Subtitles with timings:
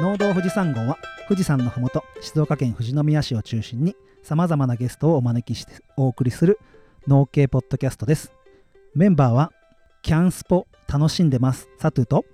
[0.00, 0.96] 農道富士山号は
[1.28, 6.58] 富士山のふもと静岡県富士宮市を中心にさまざまなゲストをお招きしてお送りする
[7.06, 8.32] 農系ポッドキャストです。
[8.94, 9.52] メンバーは
[10.00, 11.68] キャンスポ楽しんでます。
[11.78, 12.24] サトゥと。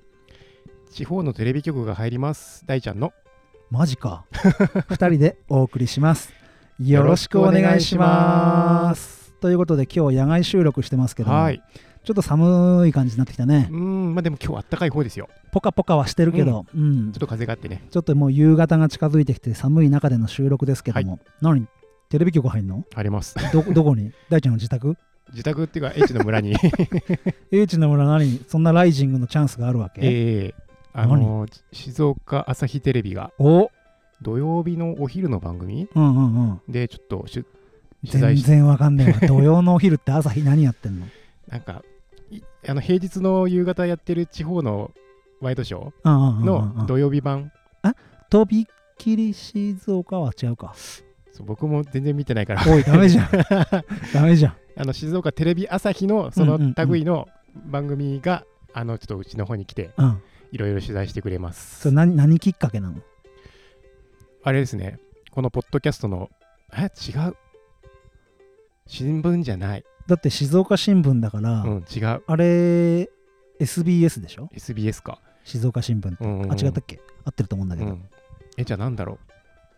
[0.92, 2.64] 地方のテレビ局が入ります。
[2.66, 3.12] 大ちゃんの。
[3.72, 4.26] マジか。
[4.32, 6.32] 2人でお送りします。
[6.78, 9.34] よろしくお願いします。
[9.40, 11.34] ということで今日野外収録してますけども。
[11.34, 11.60] はい
[12.06, 13.68] ちょっと寒い感じになってきたね。
[13.68, 15.28] うーんまあでも今日あったかい方ですよ。
[15.50, 17.10] ポカポカはしてるけど、うん。
[17.12, 17.82] ちょっと風があってね。
[17.90, 21.66] ちょっともう夕方が近づいてきて寒い中での収録ですけども、何？
[22.08, 22.84] テレビ局入んの？
[22.94, 23.34] あります。
[23.52, 24.12] ど どこに？
[24.30, 24.96] 大ちゃんの自宅？
[25.32, 26.54] 自宅っていうか H の村に。
[27.50, 28.40] 英知の村何？
[28.46, 30.54] そんなライジングのチャンスがあるわけ、えー、
[30.92, 33.32] あのー静岡朝日テレビが。
[33.40, 33.70] お？
[34.22, 35.88] 土曜日のお昼の番組？
[35.92, 36.72] うんうんうん。
[36.72, 37.44] でちょっと取
[38.04, 39.26] 全材し然わかんねえわ。
[39.26, 41.06] 土曜のお昼って朝日何やってんの？
[41.48, 41.95] なんかい
[42.68, 44.92] あの平日の夕方やってる地方の
[45.40, 47.52] ワイドショーの土曜日版。
[48.28, 48.66] とびっ
[48.98, 50.74] きり静岡は違うか。
[51.32, 52.62] そう僕も全然見てないから。
[52.66, 53.28] おいダメじゃん。
[54.12, 54.56] ダメじゃん。
[54.76, 57.28] あの静岡テレビ朝日のその類の
[57.66, 60.22] 番組が、あのちょっとうちの方に来てうん。
[60.52, 61.80] いろいろ取材してくれます。
[61.82, 62.96] それ何何きっかけなの？
[64.42, 64.98] あれですね。
[65.30, 66.30] このポッドキャストの
[66.72, 66.84] え？
[66.84, 67.36] 違う
[68.86, 69.84] 新聞じゃない。
[70.06, 72.22] だって静岡新聞だから、うん違う。
[72.26, 73.10] あれ
[73.58, 76.52] SBS でしょ？SBS か、静岡新聞って、うんうんうん。
[76.52, 77.00] あ違ったっけ？
[77.24, 78.04] 合ってると思うんだけど、うん、
[78.56, 79.18] えじゃあなんだろう。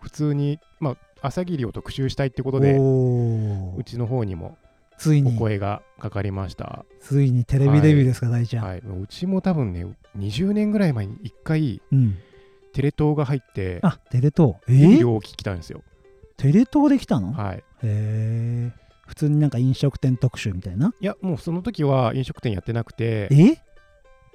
[0.01, 3.77] 普通にまあ朝霧を特集したいってことでおー。
[3.77, 4.59] うちの方にも
[4.95, 5.37] おついに。
[5.39, 9.87] 声がかかりました、ついにテレビデビューですか、大ちゃん、はい、うちも多分ね
[10.19, 12.19] 20年ぐらい前に1回うん。
[12.75, 14.57] テレ東が入ってあテレ東。
[14.69, 14.75] え？
[14.75, 15.83] 医ー、療を聞きたんですよ、
[16.37, 17.65] テレ東できたの、へはい。
[17.83, 18.73] え
[19.09, 20.93] 普通になんか飲食店特集みたいな？
[21.01, 23.29] いやもうその時は飲食店やってなくて。
[23.33, 23.57] え？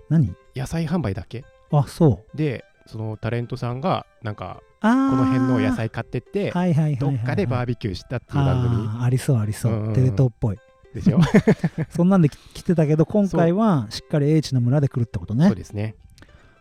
[0.09, 0.35] 何？
[0.55, 1.45] 野菜販売だけ。
[1.71, 2.37] あそう。
[2.37, 6.51] でそのタレントさんがなんかこの辺の野菜買ってって
[6.99, 9.03] どっかでバーベキューしたっていう番組。
[9.03, 10.57] ありそうありそう,、うテレ東っぽい。
[10.93, 11.19] ですよ。
[11.89, 15.47] そんなんでき来てたけど今回はしっかり英知の村で来るってことね。
[15.47, 15.95] そうですね。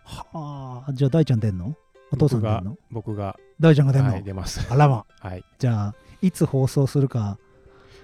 [0.05, 0.93] はあ。
[0.93, 1.75] じゃあ大ちゃん出んの？
[2.13, 2.77] お父さん出んの？
[2.91, 4.67] 僕が、大ちゃんが出んの、はい、出ます。
[4.71, 5.05] あらま。
[5.21, 5.45] はい。
[5.59, 7.39] じゃあいつ放送するか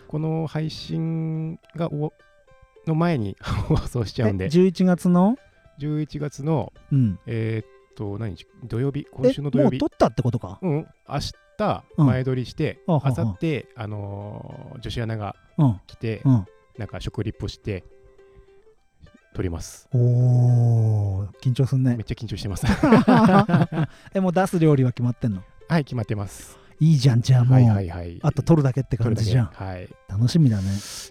[0.09, 2.13] この配信がお
[2.87, 3.37] の前に
[3.69, 5.37] 放送しちゃえうんで、11月の
[5.79, 7.19] ？11月の、うん。
[7.27, 8.47] えーっと、何日？
[8.65, 9.79] 土曜日、え今週の土曜日？
[9.79, 10.59] もう撮、ったってことか？
[10.63, 10.73] うん、
[11.09, 11.19] 明
[11.59, 12.07] 日うん。
[12.07, 13.11] 前撮りして、あはは。
[13.17, 15.81] 明後日、あのー女子アナがうん。
[15.87, 16.47] 来て、うん。
[16.79, 17.85] なんか食リポして、
[19.35, 19.89] 撮ります。
[19.93, 21.95] おー緊張すんね。
[21.97, 22.67] めっちゃ緊張してます。
[24.15, 25.43] えもう出す料理は決まってんの？
[25.69, 26.59] はい、決まってます。
[26.81, 28.19] いいじゃんじゃあもう、はいはいはい。
[28.23, 29.85] あと撮るだけって感じじゃんはい。
[29.85, 30.65] い楽しみだね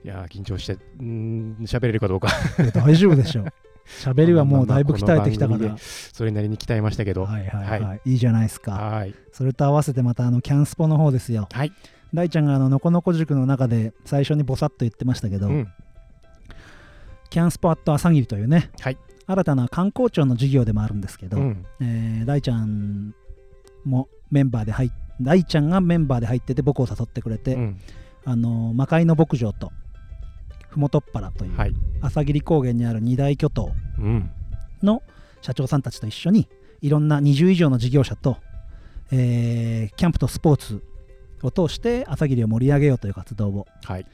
[0.03, 2.29] やー、緊張して、うーん、喋れるかどうか。
[2.59, 3.45] いや大丈夫でしょ
[3.87, 7.25] 喋りはもうだいぶ鍛えてきたからそれなりに鍛えましたけど。
[7.25, 9.15] はいはいはい、、はいいじゃないですかはい。
[9.31, 11.71] それと合わせてまたあのキャンスポの方ですよはい。
[12.13, 15.67] 大ちゃんがあののこのこ塾の中で最初にぼさっと言ってましたけど、うん。
[17.29, 18.97] キャンスポアット朝霧というね、はい
[19.29, 21.65] 新たな観光庁の事業でもあるんですけど、うん。
[21.81, 23.13] えー大ちゃん
[23.83, 24.89] もメンバーで入っ
[25.21, 27.79] 大ちゃんがメンバーで入ってて僕を誘ってくれて、うん
[28.25, 29.71] あの魔界の牧場と
[30.69, 31.73] ふもとっぱらという、はい。
[32.01, 34.29] 朝霧高原にある二大巨頭うん。
[34.83, 35.01] の
[35.41, 36.49] 社長さんたちと一緒に
[36.81, 38.37] いろんな20以上の事業者と、
[39.11, 40.83] えーキャンプとスポーツ
[41.41, 44.05] を通して朝霧を盛り上げようという活動をはい。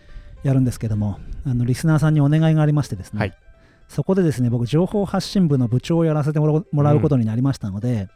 [0.43, 3.33] やるんですけどもあのリスナーさんにお願いがありましてですね、はい
[3.89, 8.07] そこでですね僕情報発信部の部長をやらせてもらうもらうことになりましたので、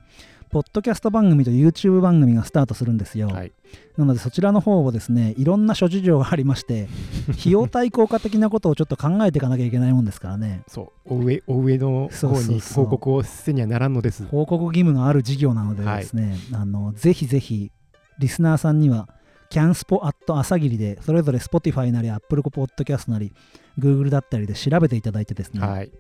[0.50, 3.52] ポッドキャスト番組と YouTube 番組がスタートするんですよ、はい。
[3.98, 6.88] なのでそちらの方をですねいろんな諸事情がありまして
[7.40, 11.16] 費用対効果的なことをちょっと考えていかなきゃいけないもんですからねそう。
[11.16, 14.26] お上、お上の方に報告をせにはならんのです。
[14.26, 17.72] 報告義務がある事業なのでですね、あのぜひぜひ
[18.20, 19.10] リスナーさんには
[19.50, 23.34] キャンスポアット朝霧でそれぞれ Spotify なり Apple Podcast なり
[23.80, 25.92] Google だったりで調べていただいてですね、はい。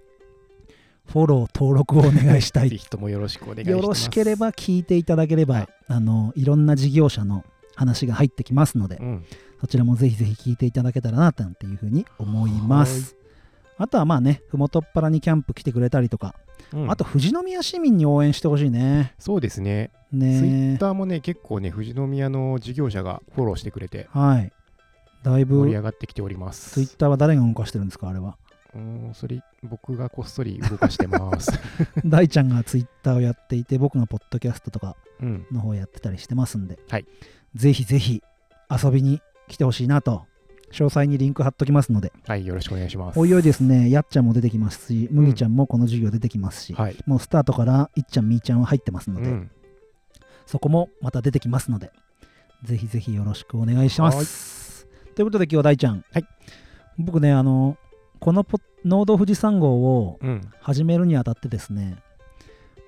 [1.07, 2.69] フォロー登録をお願いしたい。
[2.69, 3.81] ぜひともよろしくお願いします。
[3.81, 5.67] よろしければ聞いていただければ、はい。
[5.87, 7.43] あのいろんな事業者の
[7.75, 9.25] 話が入ってきますので、うん。
[9.61, 13.15] そちらもぜひぜひ聞いていただけたらななんていうふうに思います。
[13.77, 16.35] あとはまあねふもとっぱらにキャンプ来てくれたりとか、
[16.73, 16.91] うん。
[16.91, 19.13] あと富士宮市民に応援してほしいね。
[19.17, 19.91] そうですね。
[20.11, 24.51] ツイねッターもね、結構ね、富士宮の事業者がフォローしてくれて、はい。
[25.23, 26.71] だいぶ盛り上がってきております。
[26.71, 28.37] ツイッターは誰が動かしてるんですかあれは
[28.75, 31.51] うん、それ、僕がこっそり動かしてます。
[32.05, 35.45] 大ちゃんがツイッターをやっていて僕がポッドキャストとかうん。
[35.51, 37.05] の方やってたりしてますんで、はい
[37.55, 38.21] ぜひぜひ
[38.69, 40.25] 遊びに来てほしいなと
[40.71, 43.19] 詳細にリンク貼っときますのではい、よろしくお願いします。
[43.19, 46.95] おいおいですねやっちゃんも出てきますし麦ちゃんもこの授業出てきますし、はい。
[47.05, 49.51] もうスタートからいっちゃんみーちゃんは入ってますので、うん。
[50.47, 51.91] そこもまた出てきますので
[52.63, 56.25] ぜひぜひよろしくお願いしますということで今日は大ちゃん、はい
[56.97, 57.77] 僕ねあの
[58.19, 60.41] このポ農道富士山号をうん。
[60.61, 61.97] 始めるにあたってですね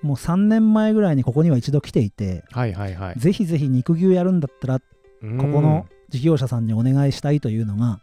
[0.01, 3.15] もう3年前ぐらいにここには一度来ていて、はいはいはい。
[3.17, 4.85] ぜひぜひ肉牛やるんだったらこ
[5.21, 7.99] ここの事業者さんにお願いしたいというのが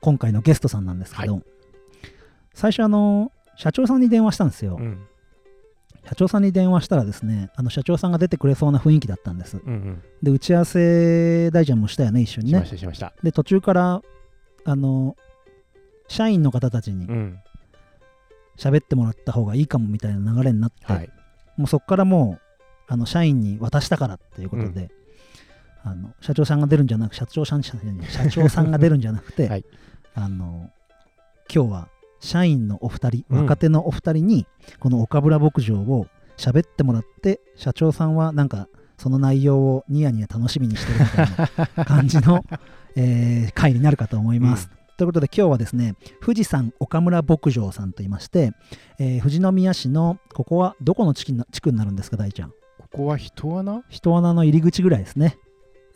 [0.00, 1.42] 今回のゲストさんなんですけど、
[2.54, 5.00] 最初あの社長さんに電話したんですよ、うん。
[6.08, 10.02] 社長さんに電話したらですねあの社長さんが出てくれそうな雰囲気だったんですうんうん。
[10.22, 13.12] で打ち合わせ大ちゃんもしたよね一緒にねしましたしました。
[13.22, 14.02] で途中から
[14.64, 15.16] あの
[16.08, 17.38] 社員の方たちにうん。
[18.56, 21.10] 喋ってもらった方がいいかもみたいな流れになって、はい。
[21.56, 22.40] もうそこからもう
[22.88, 24.90] あの社員に渡したからっていうことで、
[25.82, 27.74] あの社長さんが出るんじゃなく社長さん社
[28.30, 29.64] 長さんが出るんじゃなくて、 はい
[30.14, 30.70] あの
[31.52, 31.88] 今日は
[32.20, 34.46] 社員のお二人うん若手のお二人に
[34.80, 36.06] この岡村牧場を
[36.36, 38.68] 喋ってもらって社長さんはなんか
[38.98, 42.44] その内容をニヤニヤ楽しみにしてるみたいな感じの、
[42.96, 44.70] えー回になるかと思います。
[44.96, 48.52] ということで今日はですね富士山岡村牧場さんといいまして、
[48.98, 52.50] えー富士宮市のここはどこの地区になるんですか大ちゃん？
[52.78, 55.38] ここは人穴人穴の入り口ぐらいですね、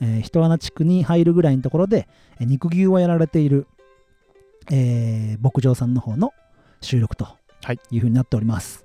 [0.00, 2.08] えー人穴地区に入るぐらいのところで、
[2.40, 3.66] えー肉牛をやられている、
[4.70, 6.32] えー牧場さんの方の
[6.82, 7.26] 収録と
[7.62, 7.78] はい。
[7.90, 8.84] いうふうになっております、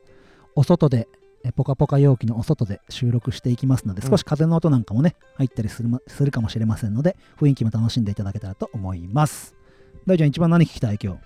[0.56, 1.10] お外で
[1.44, 4.10] えーポカポカ陽気のお外で収録していきますのでうん。
[4.10, 9.56] 少し風の音なんかもね入ったりする,、まするかもしれませんので雰囲気も楽しんでいただけたらと思います
[10.06, 11.20] 大ちゃん一番何聞きたい今日？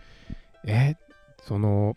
[0.65, 0.97] え
[1.43, 1.95] その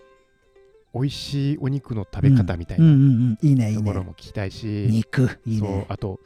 [0.94, 3.38] 美味しいお肉の食べ方みたいうんうなんうん。
[3.43, 3.82] いいねいいね。
[3.82, 6.20] ところも聞きたいし、肉いいそうねあと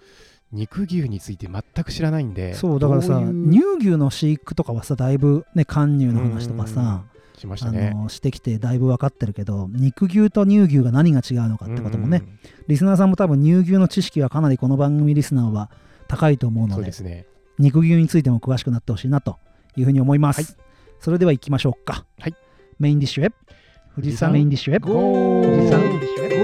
[0.52, 7.04] 肉牛について全く知らないんでそうだからさ乳牛の飼育とかはさだいぶね貫乳の話とかさ
[7.34, 12.38] うんしましたあねのしてきてだいぶ分かってるけど肉牛と乳牛が何が違うのかってこともね、うん。
[12.68, 15.70] リスナーさんも多分乳牛の知識はかなりこの番組リスナーは
[16.08, 17.26] 高いと思うのでそうですね。
[17.58, 19.38] 肉牛についても詳しくなってほしいなと
[19.76, 20.46] いうふうに思います、はい。
[21.00, 22.34] それでは行きましょうか、はい。
[22.78, 23.30] メインディッシュへ。
[23.94, 24.80] 富士山メインディッシュへ。
[24.80, 25.00] 富士
[25.70, 26.42] 山メインディッシュへ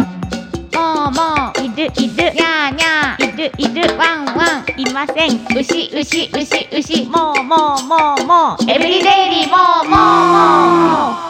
[0.00, 1.84] もうもういる。
[1.84, 3.96] いるにゃーにゃーいるいる。
[3.96, 4.64] ワンワン。
[4.76, 5.30] いません。
[5.56, 7.06] 牛牛牛牛。
[7.06, 8.70] もうもうもうもう。
[8.70, 9.48] エブリデイリー。
[9.50, 9.98] もうもう。
[11.20, 11.29] もう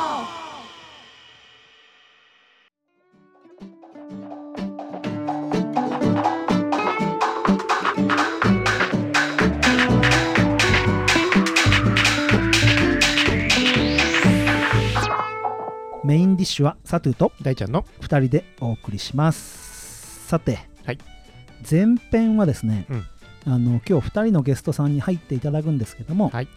[16.40, 20.26] ディッシュはサトゥと大ちゃんの？2人でお送りします。
[20.26, 20.98] さて、はい。
[21.70, 23.04] 前編はですね、うん。
[23.44, 26.48] あの今日2人のゲストさんに入っていただくんですけども、はい。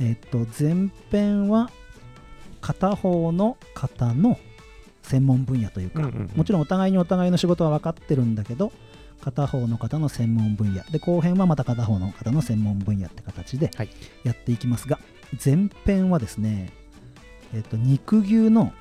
[0.00, 1.68] えっと前編は
[2.60, 4.38] 片方の方の
[5.02, 6.02] 専門分野というか、
[6.36, 8.70] もちろんお互いにお互いの仕事は分かってるんだけど
[9.20, 10.84] 片方の方の専門分野。
[10.92, 13.88] で後編はまた片方の方の専門分野って形ではい。
[14.22, 15.00] やっていきますが、
[15.44, 16.70] 前編はですね、
[17.52, 18.72] えっと肉牛の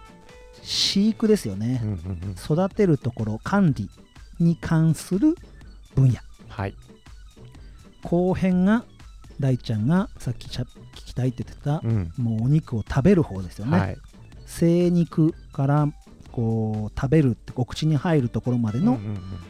[0.63, 2.00] 飼育ですよね、うんうんう
[2.30, 2.31] ん。
[2.33, 3.89] 育てるところ管理
[4.39, 5.36] に関する
[5.95, 6.15] 分野。
[6.48, 6.75] はい。
[8.01, 8.84] 後編が
[9.39, 10.67] 大ちゃんがさっきしゃ聞
[11.08, 12.13] きたいって言ってた、うん。
[12.17, 13.98] もうお肉を食べる方ですよね、はい。
[14.46, 15.88] 生肉から
[16.32, 19.00] こう食べるってお口に入るところまでの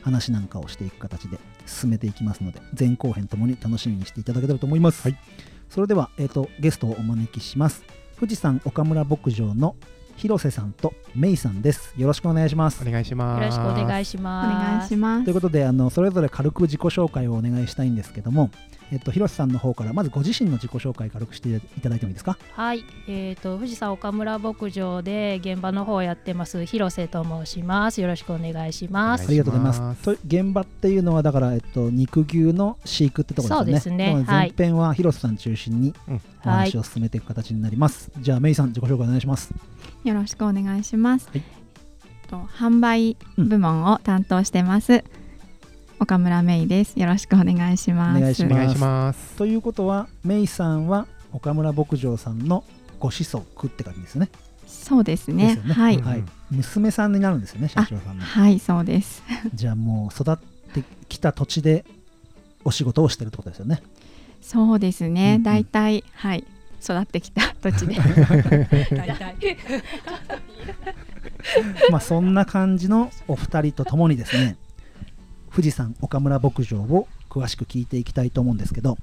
[0.02, 5.18] 話なんかをしていく形で進めていきますので前後編ともに楽しみにしていただけたらと思います、はい。
[5.70, 7.84] それでは、えー、とゲストをお招きします。
[8.20, 9.76] 富士山岡村牧場の
[10.16, 11.94] 広瀬さんとメイさんです。
[11.98, 12.82] よろしくお願いします。
[12.88, 13.42] お願いします。
[13.42, 14.66] よろしくお願いしおます。
[14.66, 15.24] 願いします。
[15.26, 18.50] ということであのそれぞれ軽く自己紹介をお願いしたいんですけども、
[18.92, 22.38] えっと、広瀬さんの方からまずご自身の自己紹介軽くしていただいてもいいですか？
[22.54, 28.02] はい、えー、と富士山岡村牧場で現場の方をやってます広瀬と申します。
[28.02, 29.28] よろしくお願いします。
[29.28, 30.04] ありがとうございます。
[30.04, 34.12] と現場っていうのはだから、えっと、肉牛の飼育ってところですよね。
[34.12, 34.38] そうですね。
[34.38, 36.22] 前編は広瀬さん中心にうん。
[36.46, 39.54] お話を進めていく形になります、じゃあメイさん自己紹介お願いします
[40.04, 41.44] よろしくお願いします、はい。
[42.28, 45.04] と販売部門を担当してます、
[46.00, 47.00] 岡村芽衣です。
[47.00, 48.18] よろしくお願いします。
[48.18, 48.54] お願いします。
[48.54, 52.64] お願いしますということはメイさんは岡村牧場さんの
[53.00, 54.30] ご子息って感じですね。
[54.68, 55.48] そうですね。
[55.48, 55.74] ですよね。
[55.74, 58.18] はい、うんはい、娘さんになるんですよね社長さん。
[58.18, 59.24] のはいそうです。
[59.56, 60.38] じゃあもう育っ
[60.74, 61.86] てきた土地で
[62.66, 63.82] お仕事をしてるってことですよね。
[64.42, 65.44] そうですね、うんうん。
[65.44, 66.44] だいたいはい
[66.84, 67.96] 育ってきた土地で。
[71.90, 74.58] まあそんな感じのお二人とともにですね
[75.52, 78.98] 富士山岡村牧場を詳しく聞いていきたいと思うんですけど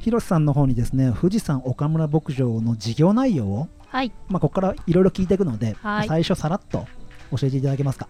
[0.00, 4.12] 広瀬さんの方にですね富士山岡村牧場の事業内容を、はい。
[4.28, 6.08] まあ、ここからいろいろ聞いていくので、はい。
[6.08, 6.86] 最初さらっと
[7.30, 8.08] 教えていただけますか。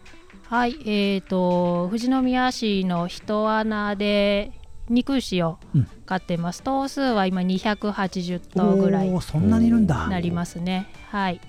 [0.48, 0.76] はい。
[0.86, 4.52] えー、と富士宮市の人穴で
[4.88, 10.06] 肉牛をうん飼ってます、頭数は今280頭ぐらいそんなにいるんだ。
[10.08, 10.86] なりますね。
[11.10, 11.40] はい。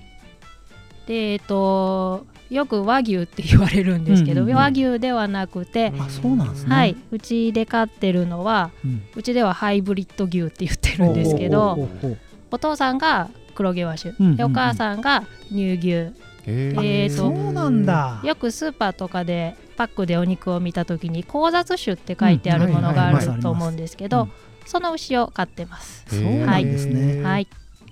[1.07, 4.57] でえっ、とよく和牛って言われるんですけど、うんうんうん。
[4.57, 6.75] 和牛ではなくて、あそうなんですね。
[6.75, 6.95] はい。
[7.11, 9.01] うちで飼ってるのはうん。
[9.15, 12.17] うちではハイブリッド牛って言ってるんですけおどー
[12.51, 14.37] お父さんが黒毛和種、うんうんうん。
[14.37, 15.89] でお母さんが乳牛。
[15.89, 16.13] へ
[16.47, 18.21] えーとそうなんだ。
[18.23, 24.29] よくスーパーとかでパックでお肉を見た時に交雑種って書いてあるものがあると思うんですけうんど
[24.65, 26.05] その牛を飼ってます。
[26.07, 27.21] そうなんですね。
[27.23, 27.47] はい、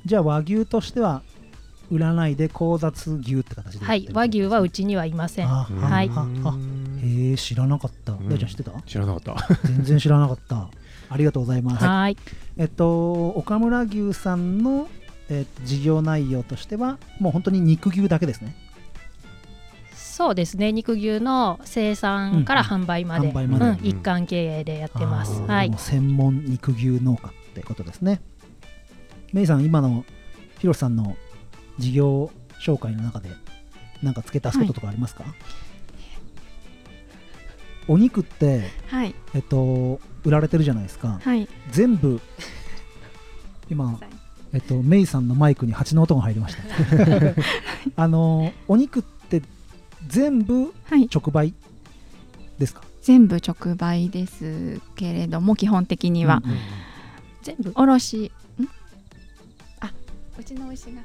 [0.06, 1.22] じゃあ和牛としては
[1.92, 5.48] 売らないで交雑牛って形で売はい、和牛はうちにはいません。
[5.48, 6.10] あはい。
[6.10, 8.14] へえ知らなかった。
[8.14, 8.30] うん。
[8.30, 8.72] 大ちゃん知ってた？
[8.88, 9.58] 知らなかった。
[9.66, 10.70] 全然知らなかった。
[11.10, 11.86] ありがとうございます。
[11.86, 12.18] はい、
[12.58, 14.88] えっと岡村牛さんの
[15.30, 18.56] えっと事業内容としてはもう本当に肉牛だけですね。
[19.96, 20.72] そうですね。
[20.72, 23.66] 肉牛の生産から販売まで、販売まで。
[23.66, 23.86] うん。
[23.86, 25.42] 一貫経営でやってます。
[25.42, 25.74] はい。
[25.76, 28.22] 専門肉牛農家ってことですね。
[29.34, 30.06] メイさん今の
[30.60, 31.18] ヒロさんの
[31.80, 32.32] 事業
[32.64, 33.30] 紹介の中で
[34.04, 35.26] 何か付け足すこととかありますか、
[37.88, 39.16] お肉ってはい。
[39.34, 41.20] えっと売られてるじゃないですか。
[41.24, 41.50] はい。
[41.72, 42.22] 全部
[43.70, 44.00] 今
[44.54, 46.64] えっとメイさんのマイクに蜂の音が入りました。
[48.04, 49.42] あのお肉って
[50.08, 51.10] 全部はい。
[51.14, 51.54] 直売
[52.60, 52.82] ですか？
[53.02, 56.58] 全部直売ですけれども基本的には、うんうん
[57.42, 57.72] 全部？
[57.76, 58.32] 卸
[58.62, 58.70] ん？
[59.82, 59.92] あ
[60.40, 61.02] うちの牛が。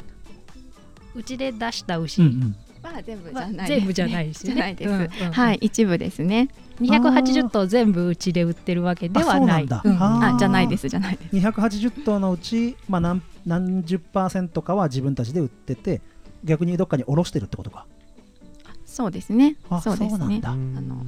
[1.15, 2.23] うちで出した牛。
[2.23, 3.69] うんうんは全部じはゃない。
[3.69, 4.55] 全部じゃないですよね。
[4.55, 6.49] じゃないです、うんうんはい一部ですね。
[6.81, 9.37] 280頭全部うちで売ってるわけではない。
[9.37, 9.83] あそうなんだ。
[9.85, 10.03] うん。
[10.03, 10.37] あ。
[10.39, 11.37] じゃないですじゃないです。
[11.37, 16.01] 280頭のうち、まあ、何何十パーセントかは自分たちで売ってて
[16.45, 17.87] 逆にどっかに卸してるってことか。
[18.87, 19.57] そうですね。
[19.71, 20.11] あそうですね。
[20.11, 20.51] そうなんだ。
[20.51, 21.07] あの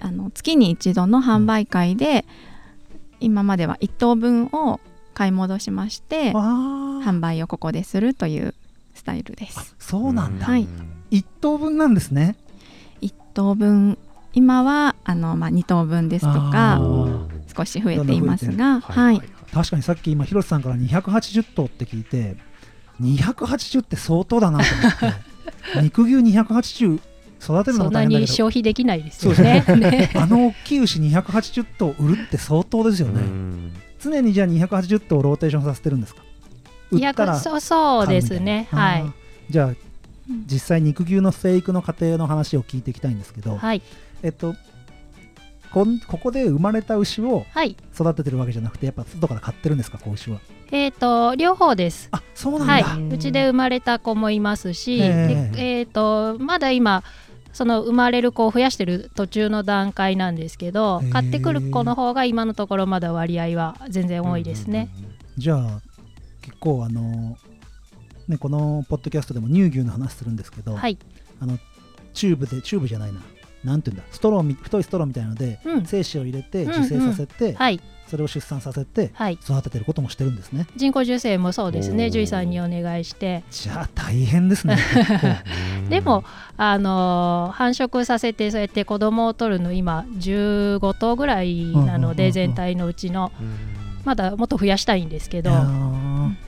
[0.00, 2.26] あの月に一度の販売会で、
[3.20, 4.80] 今までは1頭分を
[5.14, 8.54] 買い戻しまして販売をここでするというス
[9.04, 9.76] タイルです。
[9.78, 10.66] そうなんだ、はい。
[11.10, 12.36] 1頭分なんですね。
[13.02, 13.98] 1頭分。
[14.32, 17.34] 今はあの、まあ、2頭分ですとあかー。
[17.56, 19.20] 少し増えていますがははいい、
[19.52, 22.36] 確かにさっき今広瀬さんから280頭って聞いて
[23.00, 25.14] 280って相当だなと思っ
[25.76, 27.00] て 肉牛280
[27.40, 28.18] 育てるのそんなが大変だけど。
[28.20, 29.64] に消費できないですよね。
[29.68, 30.10] ね。
[30.16, 33.20] あの大きい牛280頭売るって相当ですよね、
[34.00, 36.22] 常にじゃあ280頭ローテーションさせてるんですか？
[36.96, 38.68] 売ったら200そうそうですね。
[38.70, 39.12] はい
[39.50, 39.74] じゃあ
[40.46, 43.82] 実際肉牛の生育の過程の話を聞いていきたいんですけど、はい。
[44.22, 44.54] えっと
[45.70, 47.76] こんここで生まれた牛をはい。
[47.94, 50.38] 育ててるわけじゃなくてやっぱ外から買ってるんですか子牛は？
[50.72, 52.08] えっ、と両方です。
[52.12, 53.08] あそうなんだ、はい。
[53.08, 57.02] うちで生まれた子もいますし、へでええっ、とまだ今
[57.52, 64.88] その生まれる子を増やしてる途中の段階なんですけど買ってくる子の方が今のところまだ割合は全然多いですね。
[65.36, 65.80] じゃあ
[66.44, 67.36] 結構あの
[68.28, 70.98] ねこのポッドキャストでも乳牛の話するんですけど、はい。
[71.40, 71.58] あの
[72.12, 73.20] チューブでチューブじゃないな
[73.64, 74.04] なんていうんだ？
[74.10, 75.84] ストローみ太いストローみたいので、うん。
[75.86, 77.80] 精子を入れてうん受精させて、はい。
[78.06, 79.34] それを出産させてはい。
[79.34, 82.10] 育ててることもしてるんですね人工授精もそうですね。
[82.10, 83.42] 獣医さんにお願いして。
[83.50, 84.76] じゃあ大変ですね
[85.88, 86.22] でも、
[86.58, 93.32] あのー繁殖させてそうやって子供を取るの今15頭ぐらいなのうんうんうんうんで全体のうちの
[94.04, 95.50] まだもっと増やしたいんですけど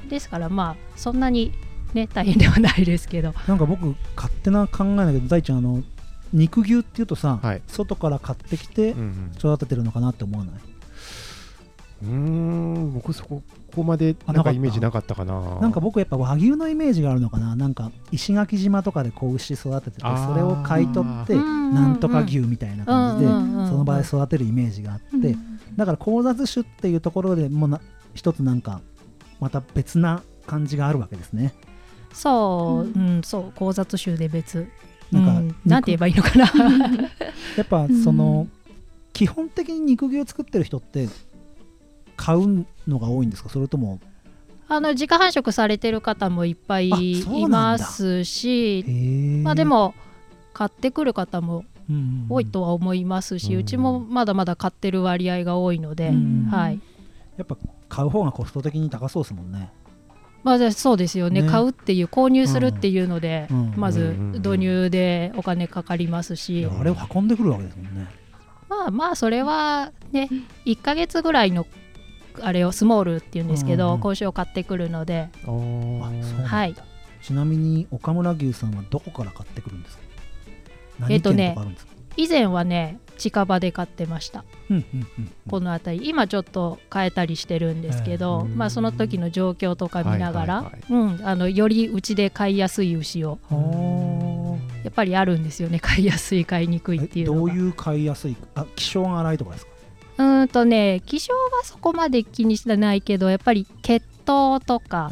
[0.09, 1.53] ですからまあそんなに
[1.95, 3.35] ね大変ではないですけど。
[3.47, 5.83] なんか僕勝手な考えだけど大ちゃんあの
[6.33, 7.63] 肉牛っていうとさ、はい。
[7.67, 10.67] 外から買ってきてうん育ててるのかなって思わない、うん
[12.09, 15.59] うん僕そこここまであなんかイメージなかったかな。
[15.61, 17.57] なんか僕やっぱ和牛のイメージがあるのかな？
[17.57, 23.35] なんか石垣島とかで子牛育てててそれを買い取ってうんなんとか牛みたいな感じでそ
[23.77, 25.37] の場で育てるイメージがあって
[25.77, 27.81] だから交雑種っていうところでもうな
[28.15, 28.81] 一つなんか
[29.41, 31.55] また別な感じがあるわけですね。
[32.13, 34.69] そう、ううんそう交雑種で別。
[35.13, 35.55] なんかうん。
[35.65, 36.45] なんて言えばいいのかな。
[37.57, 38.47] やっぱその
[39.13, 41.09] 基本的に肉牛を作ってる人って
[42.17, 43.49] 買うのが多いんですか？
[43.49, 44.01] それとも
[44.69, 48.85] あの自家繁殖されてる方もいっぱいいますし
[49.45, 49.95] まあでも
[50.53, 52.27] 買ってくる方もうんうんうん。
[52.29, 56.49] 多いとは思いますし、ううんちもまだまだ買ってる割合が多いので、うん。
[56.51, 56.81] はい、
[57.37, 57.57] やっぱ
[57.97, 59.73] 買う方がコスト的に高そうですもんね。
[60.43, 61.43] まあ、そうですよね。
[61.43, 61.49] ね。
[61.49, 63.73] 買うっていう購入するっていうので、うん。
[63.77, 68.07] まずうんうんうん導入でお金かかりますいし、やあれを運んでくるわけですもんね。
[68.69, 70.29] まあまあそれはね
[70.65, 71.67] 1ヶ月ぐらいの
[72.43, 74.29] あれをスモールっていうんですけど、うんうん。
[74.29, 75.31] を買ってくるので。
[75.45, 75.49] あー。
[75.49, 76.49] あそうなんだ。
[76.49, 76.75] はい。
[77.23, 80.03] ちなみに岡村牛さんはどこから買ってくるんですか？
[81.01, 84.45] 何えっとね県とかあるんですか、以前はね近場で買ってました。
[84.71, 86.09] うんうんうんこの辺り。
[86.09, 90.83] 今ちょっと変えたりしてるんですけど、ええまあその時の状況とか見ながら、はいはいはい。
[91.19, 93.39] うん、あのよりうちで買いやすい牛を。
[93.51, 98.37] はやっぱりあるんですよね買いやすい買いにくいあっていうどういう買いやすい？
[98.55, 99.73] あ気性が荒いとかですか？
[100.19, 105.09] うーんとね気性はそこまで気にしてないけどやっぱり血統とか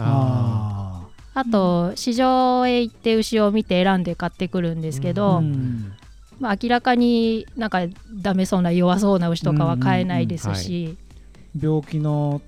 [1.35, 5.93] あと市場へ行って牛を見て選んで買ってくるんですけあど、うん
[6.41, 7.81] まあ、明らかになんか
[8.15, 10.97] ダメそうな弱そうな牛とかは買えないですし、
[11.61, 12.41] 病気の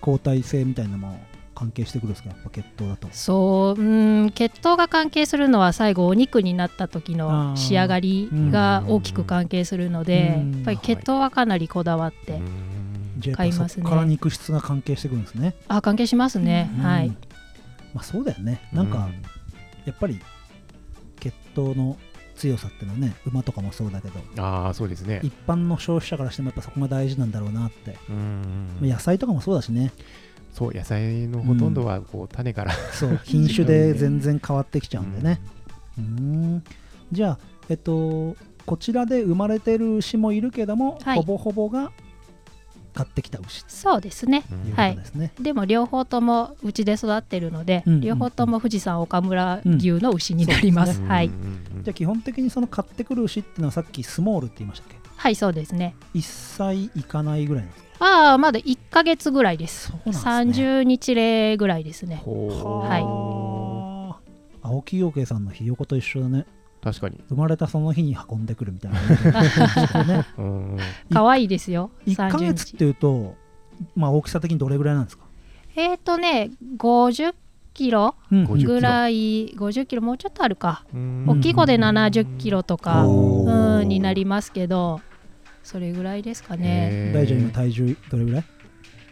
[0.00, 1.20] 抗体性みたいなのも
[1.54, 2.28] 関係してくるんですか？
[2.28, 3.08] やっぱ血統だと。
[3.12, 10.52] そううーん血統が関係するのは最後お肉になった時の仕上がりが大きく関係するのでうん。
[10.52, 12.40] やっぱり血統はかなりこだわって、
[13.32, 13.88] 買いますね。
[13.88, 15.54] から肉質が関係してくるんですね。
[15.68, 16.84] あ関係しますね、うん。
[16.84, 17.08] はい。
[17.94, 18.60] まあそうだよね。
[18.72, 19.08] なんか
[19.86, 20.20] やっぱり
[21.18, 21.96] 血統の
[22.36, 25.20] 強さってのはね馬とかもそうだけどうんああそうですね。
[25.22, 27.96] 一般の消費者からしてもやっぱそこが大事なんだろうなって。
[28.08, 28.78] うん。
[28.82, 29.92] 野菜とかもそうだしね。
[30.52, 35.40] そう野菜のほとんどはこう種からそう品種で全然変わってきちゃうんでね。
[35.98, 36.64] うーん。
[37.12, 37.38] じゃあ
[37.68, 41.16] えっとこちらで生まれてる牛もいるけども、はい。
[41.16, 41.92] ほぼほぼが
[42.94, 43.64] 買ってきた牛。
[43.64, 44.44] とそうですね。
[44.50, 44.68] うん。
[44.68, 44.72] い。
[44.72, 48.00] うこはいとですね、でも両方ともうちで育ってるので、うん。
[48.00, 51.42] 両方とも富士山岡村牛の牛になります、うんそうですはい、うんうんう
[51.75, 54.96] んじゃあ基本的にその買ってくる牛っていうのはさっきスモールって言いましたっけ？
[55.14, 55.94] はいそうですね。
[56.16, 56.22] 1
[56.56, 58.04] 歳いかないぐらいなんですか？
[58.04, 59.92] ああまだ1ヶ月ぐらいです。
[59.92, 60.66] そうなんですね。
[60.66, 62.16] 30日例ぐらいですね。
[62.26, 64.18] はいは
[64.62, 66.44] あ青木陽慶さんのひよこと一緒だね。
[66.82, 67.20] 確かに。
[67.28, 70.02] 生まれたその日に運んでくるみたいな。
[70.04, 70.76] ね うん。
[71.12, 71.92] 可愛いですよ。
[72.04, 73.36] 1ヶ30日月っていうと
[73.94, 75.22] まあ大きさ的にどれぐらいなんですか、
[75.76, 77.32] えっ、ー、とね50
[77.76, 78.44] キロうん。
[78.46, 80.84] 50ぐらい50キロもうちょっとあるか。
[80.94, 81.24] うん。
[81.28, 85.00] 大きい子で70キロとかうんになりますけど
[85.62, 87.12] それぐらいですかね。
[87.14, 88.44] 大丈夫今体重どれぐらい？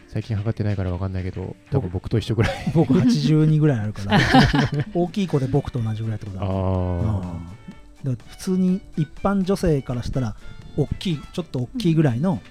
[0.07, 2.51] 最近測ってないから分かんないけど多分僕と一緒ぐらい。
[2.73, 4.19] 僕82ぐらいあるから。
[4.95, 6.45] 大きい子で僕と同じぐらいってことだ。
[6.45, 8.11] あうん。
[8.11, 10.35] だから普通に一般女性からしたら
[10.77, 12.41] 大きいちょっと大きいぐらいの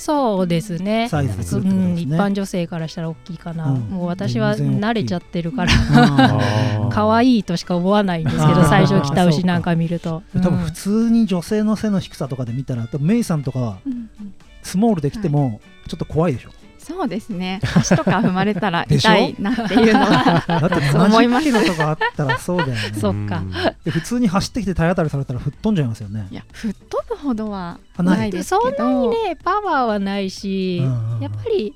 [0.00, 1.10] そうですね。
[1.10, 3.80] サイズでするってことうん、一般女性からしたら大きいかな、うん。
[3.80, 5.72] もう私は慣れちゃってるから。
[6.90, 10.64] 可愛いとしか思わないんですけど最初来た牛なんか見ると、多分うん。
[10.64, 13.78] 普通に女性の背の低さとかで見たら多分メイさんとかは
[14.62, 16.50] スモールで来てもちょっと怖いでしょ、
[16.90, 17.60] そうですね。
[17.76, 21.44] 足とか踏まれたら痛いなっていうのはだってそう思いま70す。
[21.44, 23.42] キロとかあったらそうだよねそっか。
[23.84, 26.26] 普通に走ってきて体当たりされたら吹っ飛んじゃいますよね。
[26.30, 28.30] いや吹っ飛ぶほどはあない。
[28.30, 28.76] ですけど。
[28.76, 30.78] そんなにねパワーはないし、
[31.20, 31.74] やっぱり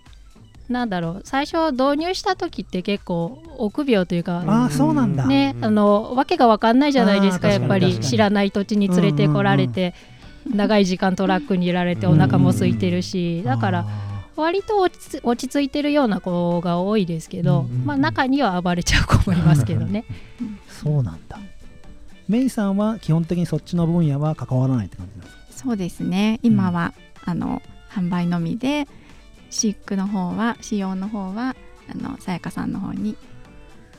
[0.68, 8.00] なんだろう最初導入した時って結構臆病というかああそうなんだ、ね、あのわけが分かんないじゃないですかやっぱり。
[8.00, 9.94] 知らない土地に連れてこられて、
[10.52, 20.04] 長い時間トラックにいられてお腹も空いてるし、だからあ割と落ち着落ち着いてるような子が多いですけど、うんまあ、中には暴れちゃう子もいますけどね。
[20.40, 21.38] ー そうなんだ。
[22.28, 25.62] メイさんは基本的にそっちの分野は関わらないって感じなんですか？
[25.64, 26.40] そうですね。
[26.42, 26.92] 今は、
[27.24, 28.88] あの販売のみで
[29.50, 31.54] 飼育の方は使用の方は
[31.90, 33.16] あのさやかさんの方に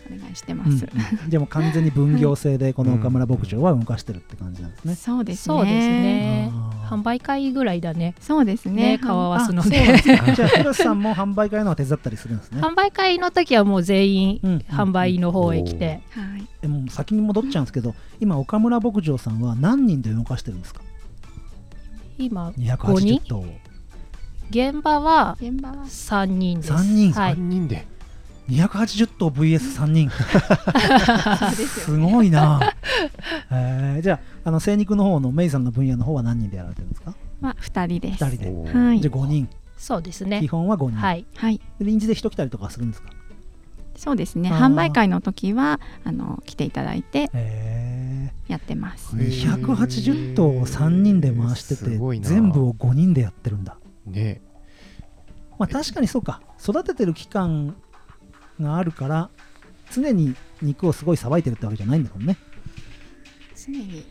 [0.06, 0.76] お願いしてます、うん
[1.24, 1.30] うん。
[1.30, 5.56] でも完全に分業制でこの岡村牧場は動かしてるって感じなんですね、そうですね。
[5.56, 6.52] そうですね。
[6.86, 8.14] 販売会ぐらいだね。
[8.20, 8.98] そうですね。
[8.98, 9.86] ね、顔合わすので。
[9.86, 12.62] なんですかじゃあ広瀬さんも販売会のは手伝ったりするんですね。
[12.62, 16.48] 販売会の時はもう全員うん販売の方へ来て、はい。
[16.62, 20.82] でも先に戻っちゃうんですけど今岡村牧場さんは何人で動かしてるんですか？
[22.18, 23.44] 今280人頭。
[24.52, 26.74] 現場は現場は3人です。
[26.74, 27.34] 3人はい。
[27.34, 27.40] 3。
[27.40, 27.88] 人で
[28.50, 30.10] 280頭 VS3 人。
[31.56, 32.76] すごいな、
[33.52, 34.02] えー。
[34.02, 37.16] じゃああの精肉の方のメイさんの分野の方は何人でやられてるんですか？
[37.42, 38.24] は2人です。
[38.24, 38.38] 2人
[38.72, 38.80] で。
[38.80, 39.02] はい。
[39.02, 39.50] じゃあ5人。
[39.78, 40.42] そうですね。
[40.42, 40.48] 基。
[40.48, 41.26] 本は5人、はい。
[41.36, 41.60] はい。
[41.80, 43.10] で臨時で人来たりとかするんですか？
[43.96, 44.52] そうですね。
[44.52, 49.16] 販売会の時はあの来ていただいてへやってます。
[49.18, 49.64] へー。
[49.64, 53.78] 280頭を3人で回してて全部を5人でやってるんだ。
[54.06, 54.42] ね。
[55.58, 56.42] まあ確かにそうか。
[56.62, 57.76] 育ててる期間
[58.62, 59.30] があるから
[59.92, 62.38] 常に肉をすごいさばいてるってわけじゃないんだもんね。
[63.56, 64.06] 常に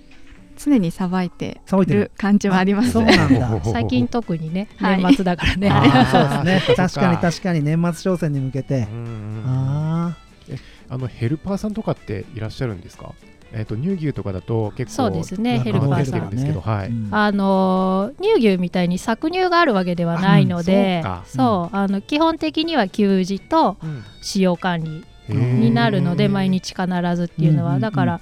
[0.56, 1.84] 常にさばいてる。
[1.86, 3.60] る感じはありますそうなんだ。
[3.64, 5.68] 最近特にね、は い年末だからね。
[5.68, 6.06] あー
[6.38, 6.74] そうですね。
[6.76, 7.00] 確か。
[7.00, 7.62] かに確かに。
[7.62, 8.86] 年末商戦に向けて。
[9.46, 10.16] あ
[10.88, 13.12] あのヘルパーさんとかっていらっしゃるんですか？
[13.56, 17.08] えっ、と乳牛とかだと結構そうですねあヘルパーさんですけど、はい、うん。
[17.12, 23.76] あのー乳牛みたいに搾乳があるわけではないので、あうんそうあの基本的には給仕と
[24.20, 26.86] 使用管理になるので毎日必
[27.16, 27.80] ずっていうのは、うんうんうん。
[27.80, 28.20] だから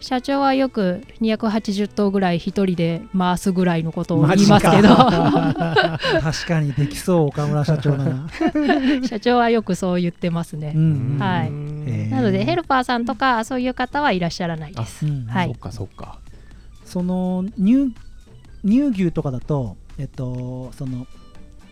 [0.00, 4.88] 社長はよく280頭ぐらい一人で回すぐらいのことを言いますけど。
[4.88, 5.98] か。
[6.22, 8.28] 確かにできそう岡村社長だな
[9.06, 11.46] 社長はよくそう言ってますね、うんはい。
[11.46, 12.10] へー。
[12.10, 15.06] なのでヘルパーさんとかそういう方はいらっしゃらないです。
[15.06, 15.46] うんはい。
[15.48, 16.18] そっかそっか。
[16.84, 17.94] その乳
[18.66, 21.06] 乳牛とかだとえっとその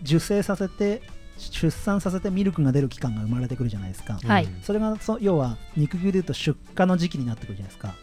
[0.03, 1.03] 受精させて
[1.39, 4.45] 出産させてミルクが出る期間が生まれてくるじゃないですか、はい。
[4.45, 7.95] うんそれがそ要は肉牛でいうと出荷の時期になってくるじゃないですか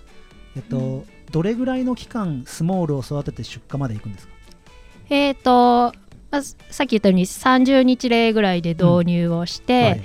[0.56, 4.34] えっと、どれぐらいの期間スモールを育てて出荷まで行くんですか？
[5.10, 5.94] えっ、と
[6.32, 10.02] まずさっき言ったように30日例ぐらいで導入をして、はい。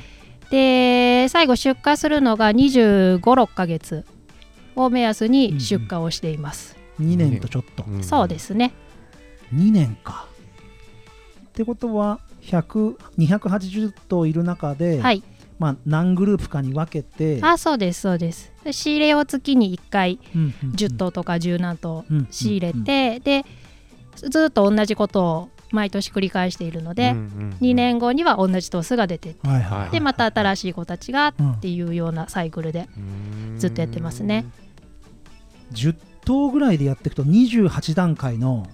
[0.51, 4.05] で最後出荷するのが2 5 6ヶ月
[4.75, 8.03] を目安に出荷をしています、2年とちょっと、ん。
[8.03, 8.73] そうですね。
[9.55, 10.27] 2年か。
[11.49, 15.23] ってことは100 280頭いる中で、はい
[15.61, 18.51] まあ、何グループかに分けてあそうですそうです。
[18.65, 20.75] で仕入れを月に1回うんうんうん。
[20.75, 23.45] 10頭とか10何頭うん仕入れて、で
[24.17, 32.89] ずっと同じことを毎年繰り返しているので、2年後には同じ頭数が出てってはいはいはいでまた新しい子たちがっうんていうようなサイクルで
[33.59, 34.47] ずっとやってますね。
[35.73, 35.95] 10
[36.25, 38.67] 頭ぐらいでやっていくと28段階の、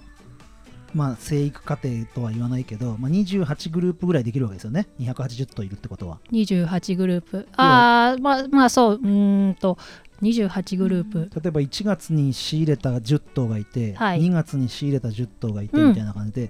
[0.97, 4.87] まあ、生育過程とは言わないけど、まあ、28グループぐらいできるわけですよね。
[4.99, 6.17] 280頭いるってことは。
[6.31, 7.47] 28グループ。
[7.55, 8.95] ああまあまあそう。
[8.95, 9.77] うーんと
[10.23, 11.29] 28グループ。
[11.35, 14.21] 例えば1月に仕入れた10頭がいて、はい。
[14.21, 15.89] 2月に仕入れた10頭がいてうん。
[15.89, 16.49] みたいな感じで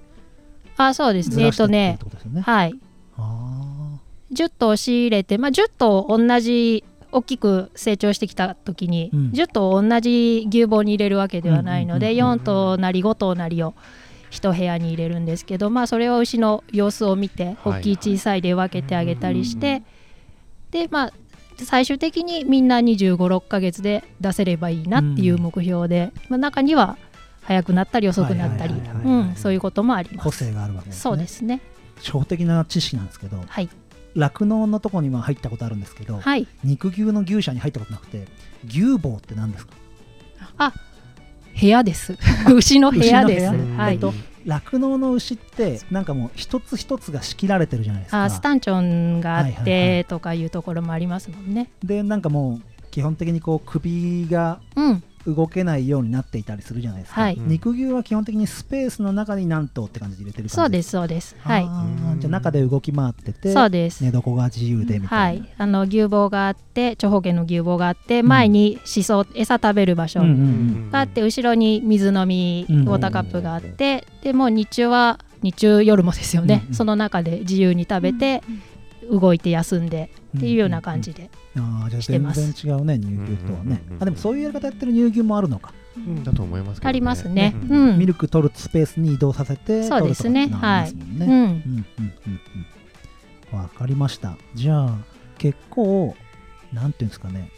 [0.78, 1.44] あそうですずね。
[1.44, 2.00] えっとね
[2.32, 2.40] ね。
[2.40, 2.74] はい。
[3.18, 3.98] あ
[4.32, 9.30] 10頭仕入れて、まあ、10頭同じ大きく成長してきた時に、うん。
[9.30, 13.74] 10頭同じ牛棒に入れるわけではないので、うんうんうん4頭なり5頭なりを
[14.30, 19.82] 1部屋に入れるんですけど、まあ、それを牛の様子を見てはい大きい小さいで分けてあげたりして、
[20.70, 21.12] でまあ
[21.64, 26.96] 最終的にみんな2 5 6ヶ月で出せればいいなっていう目標で、まあ、中には
[27.42, 28.74] 早くなったり遅くなったり
[29.36, 30.24] そういうこともありーます。
[30.24, 31.00] 個性があるわけですね。
[31.00, 31.60] そうですね。
[31.96, 33.68] 初歩的な知識なんですけどはい、
[34.14, 38.28] 酪農のとこには入ったことあるんですけど、はい、肉牛の牛舎に入ったことなくて
[38.68, 39.72] 牛棒って何ですか？
[40.58, 40.72] あ
[41.60, 42.16] 部屋です。
[42.54, 43.46] 牛の部屋です。
[43.76, 43.94] はい。
[43.94, 44.12] えっと
[44.46, 48.24] 酪農の牛ってなんかもう一つ一つが仕切られてるじゃないですか。
[48.24, 51.70] あスタンチョンがあってとかいうところもありますもんね。
[51.84, 57.38] でなんかもう基本的にこう首がうん、動けないようになっていたりするじゃないですか、はい。
[57.38, 60.54] 肉牛は基本的にスペースの中に何頭って感じで入れてる感じ。
[60.54, 61.36] そうですすそうです。
[61.40, 61.62] はい、
[62.20, 64.02] じゃあ中で動き回っててそうです。
[64.02, 65.38] 寝床が自由でみたはい。
[65.38, 70.20] いな、、あの牛棒があって長方形の牛棒があって前にシソ餌食べる場所。
[70.20, 78.42] うんうんがあって後ろに水飲みウうんォーターカップがあってでもう日中は日中夜もですよね、うんうんその中で自由に食べて
[79.10, 86.24] 動いて休んでうんっていうような感じで、ああじゃあ全然違うね乳牛とはね、あでもそういうやり方やってる乳牛もあるのか、うん。
[86.24, 87.54] だと思いますけど、ね、ありますね。
[87.68, 87.96] ううん。
[87.96, 90.48] ん、ミルク取るスペースに移動させてそうですね。
[90.48, 91.26] 取るとかってのありますもんね。
[91.26, 91.52] うん、うんうん
[92.26, 92.40] うん
[93.52, 93.58] うん。
[93.58, 94.36] わかりました。
[94.54, 94.96] じゃあ
[95.38, 96.14] 結構
[96.72, 97.50] なんていうんですかね。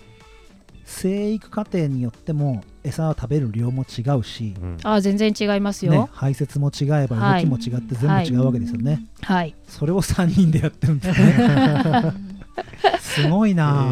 [0.84, 4.76] 生育過程によっても餌を食べる量も違うし、うん。
[4.82, 5.92] あ全然違いますよ。
[5.92, 7.46] ね、排泄も違えばはい。
[7.46, 9.54] 動きも違って全部違うわけですよね、はい。
[9.68, 12.12] それを3人でやってるんですね
[13.00, 13.82] すごいな。
[13.82, 13.86] あ、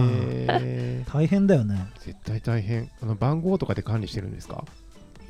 [0.60, 1.12] えー。
[1.12, 1.88] 大変だよね。
[2.00, 2.90] 絶対大変。
[3.02, 4.64] あの番号とかで管理してるんですか？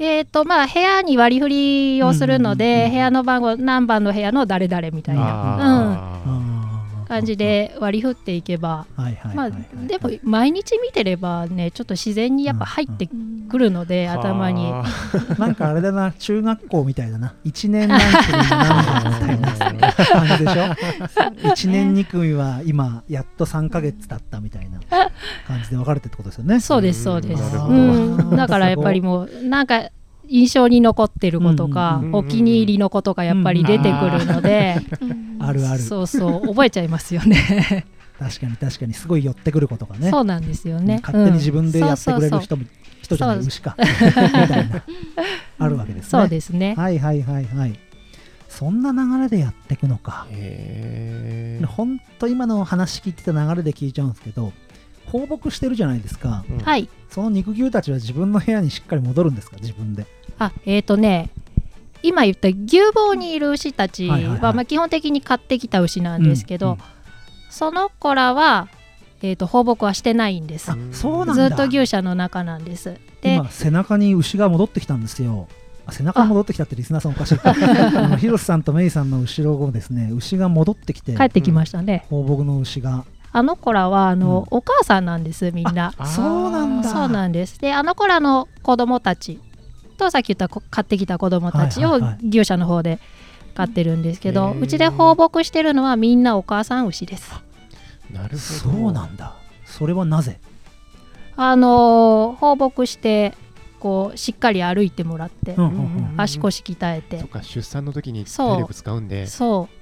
[0.01, 2.91] えーとまあ、部屋に割り振りをするのうんうんうんで、うん。
[2.93, 5.23] 部屋の番号何番の部屋の誰々みたいな。
[5.23, 5.61] あー。
[5.61, 6.58] あー
[7.09, 8.87] 感じで割り振っていけば、
[9.35, 13.09] まあでも毎日見てればねちょっと自然にやっぱ入って
[13.49, 14.67] くるので、頭に。
[14.67, 17.35] はーなんかあれだな中学校みたいだな。
[17.45, 20.65] 1年何組の何番みたいな感じでしょ
[21.49, 24.81] ？1年2組は今やっと3ヶ月経ったみたいな
[25.47, 26.61] 感じで分かれてるってことですよね。
[26.61, 29.89] そうですそうです、うん、だからやっぱりもうなんか
[30.29, 32.15] 印象に残ってる子とか、うんうんうん。
[32.17, 34.77] お気に入りの子とかやっぱり出てくるので、
[35.41, 35.81] あるある。
[35.81, 37.87] そうそう覚えちゃいますよね。
[38.19, 38.95] 確かに確かに。
[38.95, 40.11] すごい寄ってくることがね。
[40.11, 41.01] そうなんですよね。
[41.03, 42.65] 勝手に自分でやってくれるうん人も
[43.03, 43.77] 人じゃないそう牛か。
[43.81, 44.83] みたいな。
[45.61, 46.09] あるわけですね。
[46.11, 46.75] そうですね。
[46.77, 47.79] はいはいはいはい。
[48.49, 50.27] そんな流れでやっていくのか。
[50.31, 51.67] へー。
[51.67, 54.53] ほんと今の話聞いてた流れで聞いちゃうんですけど
[55.07, 56.45] 放牧してるじゃないですか。
[56.51, 56.59] うん。
[56.59, 56.89] はい。
[57.09, 59.57] その肉牛たちは自分の部屋にしっかり戻るんですか？
[59.61, 60.07] 自分で
[60.39, 61.31] あえっ、とね
[62.03, 66.79] 今言った牛房にいる牛たちは、まあ、基本的に買ってきた牛なんですけど、うんうん
[67.51, 68.69] その子らは、
[69.23, 70.71] えー、と放牧はしてないんです。
[70.71, 71.49] あそうなんだ。
[71.49, 72.97] ずっと牛舎の中なんです。
[73.21, 75.49] で今背中に牛が戻ってきたんですよ。
[75.87, 77.51] あ背中に戻ってきたってリスナーさんおかしいか。
[77.57, 83.05] あの広瀬さんとメイさんの後ろをですね牛が戻ってきて帰ってきましたね、放牧の牛が。
[83.31, 84.59] あの子らはあの、うん。
[84.59, 85.93] お母さんなんですみんな。
[86.05, 86.89] そうなんだ。
[86.89, 87.59] そうなんです。
[87.61, 89.41] であの子らの子供たち
[89.99, 92.29] とさっき言ったこ買ってきた子供たちをはいはいはい。
[92.29, 92.99] 牛舎の方で
[93.55, 94.61] 飼ってるんですけど、へー。
[94.61, 97.31] うちで放牧してるのはみんなお母さん牛です。
[98.11, 98.39] なるほど。
[98.39, 99.35] そうなんだ。
[99.67, 100.41] それはなぜ？
[101.37, 103.35] あのー放牧して
[103.81, 107.19] こうしっかり歩いてもらって、うんうんうん足腰鍛えて。
[107.19, 108.49] そっか出産の時にそう。
[108.55, 109.27] 体力使うんで。
[109.27, 109.75] そう。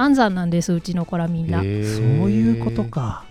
[0.00, 3.24] 安産なんですうちの子らみんな、そういうことか。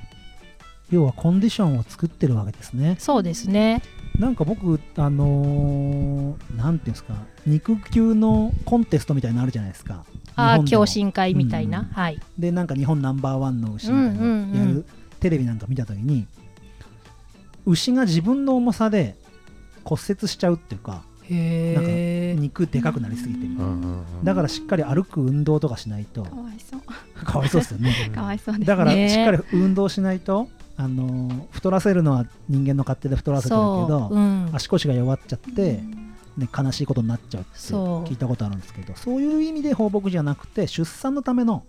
[0.89, 2.95] 要はコンディションを作ってるわけですね。
[2.99, 3.81] そうですね
[4.19, 7.13] なんか僕あのーなんていうんですか
[7.45, 10.05] 肉球のコンテストみたいなのあるじゃないですか。
[10.35, 11.85] ああ共進会みたいな、うん。
[11.85, 12.19] はい。
[12.37, 14.85] でなんか日本ナンバーワンの牛みたいなやる
[15.19, 16.27] テレビなんか見た時に
[17.65, 19.15] 牛が自分の重さで
[19.83, 23.71] 骨折しちゃうっていうかへえ肉でかくなりすぎてみたいな。
[23.71, 24.23] うんうんうん。
[24.23, 26.23] だからしっかり歩く運動とかしないと。
[26.23, 27.25] かわいそう。
[27.25, 28.11] かわいそうですよね。
[28.13, 28.65] かわいそうですね。
[28.65, 35.81] だからねしっかり運動しないと、あのー太らせるのは人間の勝手で太らせてるけど、うん、足腰が弱っちゃって、
[36.37, 38.09] ね、悲しいことになっちゃうってそう。
[38.09, 41.63] 聞いたことあるんですけどそういう意味で放牧じゃなくて出産のための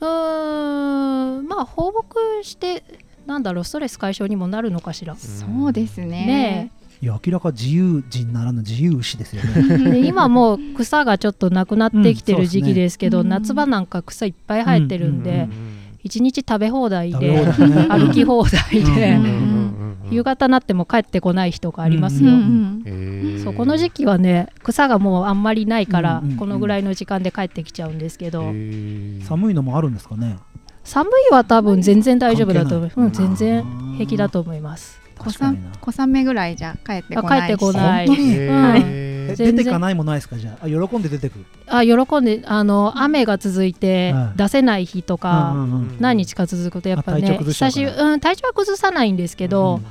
[0.00, 2.06] うーんまあ放牧
[2.42, 2.82] して
[3.26, 5.14] なんだろうストレス解消にもなるのかしら。
[5.14, 6.06] そうですね。
[6.08, 9.78] ねいや明らか自由人ならぬ自由牛ですよね。
[9.92, 13.30] で今もう草がちょっとなくなってきてる時期ですけど、うんね。
[13.30, 17.86] 夏場なんか草いっぱい生えてるんで、うんうんうん一日食べ放題で放題ね。
[17.88, 20.12] 歩き放題で、うんうんうんうんうん。
[20.12, 23.44] 夕方になっても帰ってこない日とかありますよ、うんうんへー。
[23.44, 26.36] そうこの時期はね草がもうあんまりないから、うんうんうん。
[26.36, 30.38] このぐらいの時間で帰ってきちゃうんですけど、寒いのもあるんですかね？
[30.84, 33.28] 寒いは多分全然大丈夫だと思う、うん、関係ない。
[33.28, 35.00] 全然平気だと思います。
[35.80, 38.08] 小雨ぐらいじゃ帰ってこない帰ってこない
[39.36, 40.36] 出てかないもないですか？
[40.36, 40.64] じゃあ。
[40.64, 41.44] あ喜んで出てくる。
[41.66, 44.38] あ喜んであの雨が続いてはい。
[44.38, 49.86] 出せない日とか、うんうんうん何日か続くとやっぱねあ体調崩しちゃ久しうん体調は崩さないんですけど、うん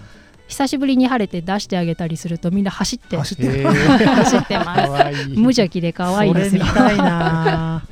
[0.47, 4.75] 久しぶりに晴れて出してあげたりするとみんな走って走って 走ってま
[5.13, 5.29] す。
[5.29, 6.65] 無邪気で可愛いですよ。
[6.65, 7.83] それ見たいな。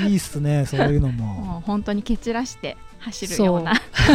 [0.08, 1.26] いいっすねそういうのも。
[1.26, 3.74] もう本当に蹴散らして走るような。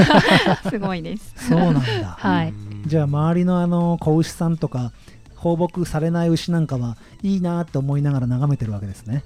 [0.67, 1.31] すごいです。
[1.49, 1.81] そうなんだ。
[2.17, 2.49] はい。
[2.49, 4.91] うんじゃあ周りのあの子牛さんとか
[5.41, 9.23] 放牧されない牛なんかはいいなって思いながら眺めてるわけですね。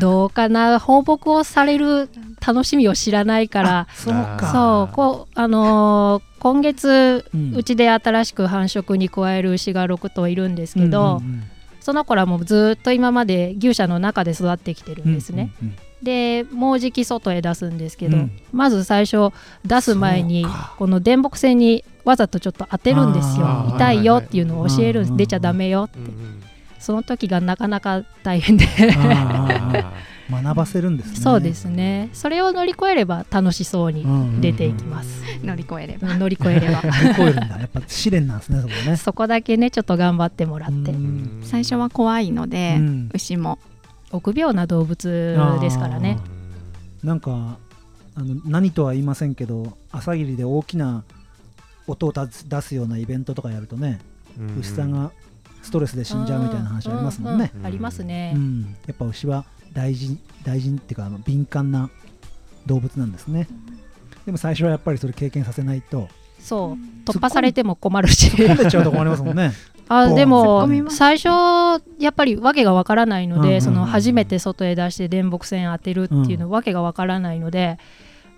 [0.00, 2.08] どうかな放牧をされる
[2.44, 3.86] 楽しみを知らないから。
[3.94, 4.50] そうか。
[4.52, 11.42] そうこうあのー今月うんうちで新しく繁殖に加える牛が6頭いるんですけど、うんうん
[11.80, 18.32] その子らもずっと今まで牛舎の中で育ってきてるうんんですね、うんうんでもうじき外へ出すんですけど、うん。
[18.52, 19.32] まず最初
[19.64, 20.44] 出す前に
[20.76, 23.72] この電木線にわざとちょっと当てるんですよ。
[23.74, 25.98] 痛いよっていうのを教えるんです出ちゃダメよって。
[25.98, 26.42] うんうん
[26.82, 28.66] その時がなかなか大変で。
[30.30, 31.16] 学ばせるんですね。
[31.16, 32.08] そうですね。
[32.12, 34.04] それを乗り越えれば楽しそうに
[34.40, 36.14] 出ていきます、乗り越えれば。
[36.16, 36.80] 乗り越えれば。
[36.82, 38.96] 乗り越えるんだやっぱ試練なんですねそこね。
[38.96, 40.92] そこだけねちょっと頑張ってもらって。
[41.42, 43.10] 最初は怖いので、うん。
[43.14, 43.58] 牛も。
[44.10, 46.18] 臆病な動物ですからね。
[47.04, 47.58] なんか
[48.14, 51.04] あの何とは言いませんけど朝霧で大きな
[51.92, 54.00] 音を出す出すようなイベントとかやるとね、
[54.38, 54.58] うん。
[54.58, 55.12] 牛さんが
[55.62, 58.76] ストレスで死んじゃうみたいな話ありますもんね、うううありますね、うん。
[58.86, 61.90] やっぱ牛は大事大事っていうかあの敏感な
[62.66, 63.48] 動物なんですね。
[64.26, 66.08] でも最初はやっぱりそれ経験させないと。
[66.38, 67.08] そう。
[67.08, 68.30] 突破されても困るし。
[68.30, 69.52] 飛んでっちゃうとこありますもんね。
[69.88, 73.46] あでも最初やっぱり訳がわからないので、うん。
[73.48, 73.54] うん。
[73.54, 73.60] うん。
[73.62, 77.78] その初めて外へ出して電木線当てるっていうのわけがわからないので、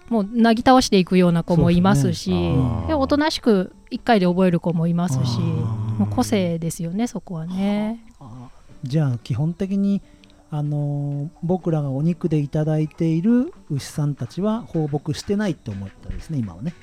[0.08, 2.54] もうなぎ倒していくような子もいますしですね。
[2.56, 2.86] あー。
[2.88, 8.04] でおとなしく1回で覚える子もいますしもう個性ですよねそこはね。
[8.20, 8.48] あ
[8.82, 10.02] じゃあ基本的に
[10.50, 16.74] あのー僕らがお肉でいただいている牛さんたちは放牧してないと思ったですね今はね。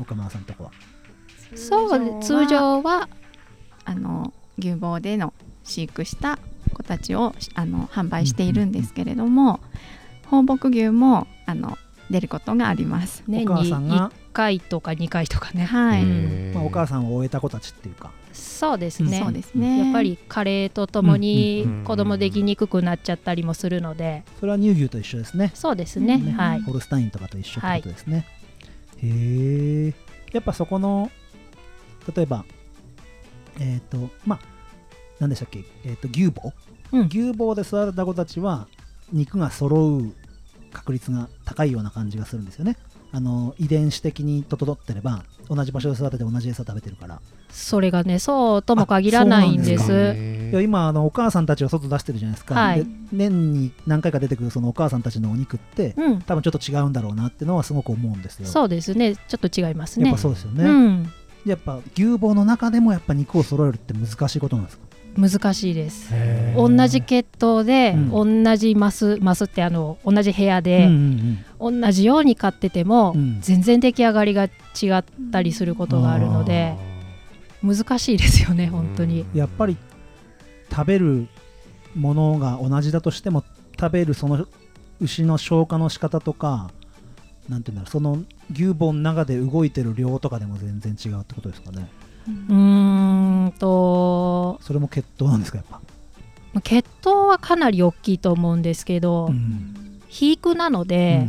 [0.00, 0.70] 岡村さんのとこは。
[1.54, 3.08] そう通常は
[3.84, 6.38] あの牛房での飼育した
[6.72, 9.60] 子たちをあの販売しているんですけれども、
[10.26, 11.76] 放牧牛もあの
[12.12, 13.24] 出ることがあります。
[13.26, 15.64] 年お母にさんが？1回とか2回とかね。
[15.64, 18.12] はい、まあ、お母さんを終えた子たちっていうか。
[18.32, 19.18] そうですね。
[19.18, 19.84] そうですね。
[19.84, 25.50] やっぱり加齢とともに子供できにくくなっちゃったりもするので、それは乳牛と一緒ですね。
[25.54, 26.18] そうですね。
[26.18, 26.60] ねはい。
[26.60, 28.26] ホルスタインとかと一緒ってことですね、
[28.98, 29.94] へえ
[30.32, 31.10] やっぱそこの
[32.14, 32.44] 例えば
[33.60, 34.40] えっ、とまあ
[35.18, 36.52] 何でしたっけ、えー、と牛棒、
[36.92, 37.06] うん。
[37.06, 38.66] 牛棒で育てた子たちは
[39.12, 40.14] 肉が揃う
[40.72, 42.76] 確率が高いような感じがするんですよね。
[43.14, 47.20] あの遺伝子的に整ってれば同じ場所で育てて同じ餌食べてるから。
[47.50, 49.92] それがねそうとも限らないんです。
[49.92, 52.84] いや今あのお母さんたちを外出してるじゃないですか、はい。
[52.84, 56.22] で年に何回か出てくるそのお母さんたちのお肉ってうん。
[56.22, 58.46] 多分ちょっと違うんだろうなっていうのはすごく思うんですよ。
[58.46, 59.14] そうですね。
[59.14, 61.12] ちょっと違いますやっねぱそうですよね、うん。
[61.44, 64.84] やっぱ牛棒の中でもやっぱ肉を揃えるって難しいことなんですか？
[65.16, 66.08] 難しいです。
[66.12, 73.40] へ同じ血統で、う同じマスマスってあの同じ部屋うんで、うん同じように飼ってても、うん。
[73.40, 74.48] 全然出来上がりが違
[74.98, 76.76] ったりすることがあるので
[77.62, 79.20] 難しいですよね本当に。
[79.22, 79.38] うん。
[79.38, 79.76] やっぱり
[80.70, 81.28] 食べる
[81.94, 83.44] ものが同じだとしても
[83.78, 84.46] 食べるその
[85.00, 86.70] 牛の消化の仕方とか
[87.48, 88.22] なんていうんだろうその
[88.52, 91.88] 牛棒の中で動いてる量とかでも全然違うってことですかね。
[92.48, 95.80] うーんとそれも血統なんですかやっぱ、
[96.60, 100.00] 血統はかなり大きいと思うんですけど、うん。
[100.04, 101.28] 肥育なので、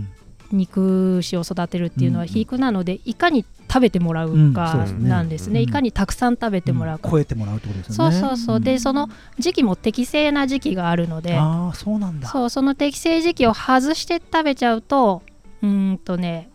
[0.51, 2.27] 肉牛を育てるっていうのはうん。
[2.27, 5.09] 肥育なのでいかに食べてもらうかですね。
[5.09, 5.67] なんですね、うん。
[5.67, 12.27] いかにたくさん食べてもらうか、超えてもらうってことですよそうねそうそう、でその時期も適正な時期があるのでああそうなんだ。
[12.27, 15.23] そうその適正時期を外して食べちゃうと
[15.63, 16.49] うーんとね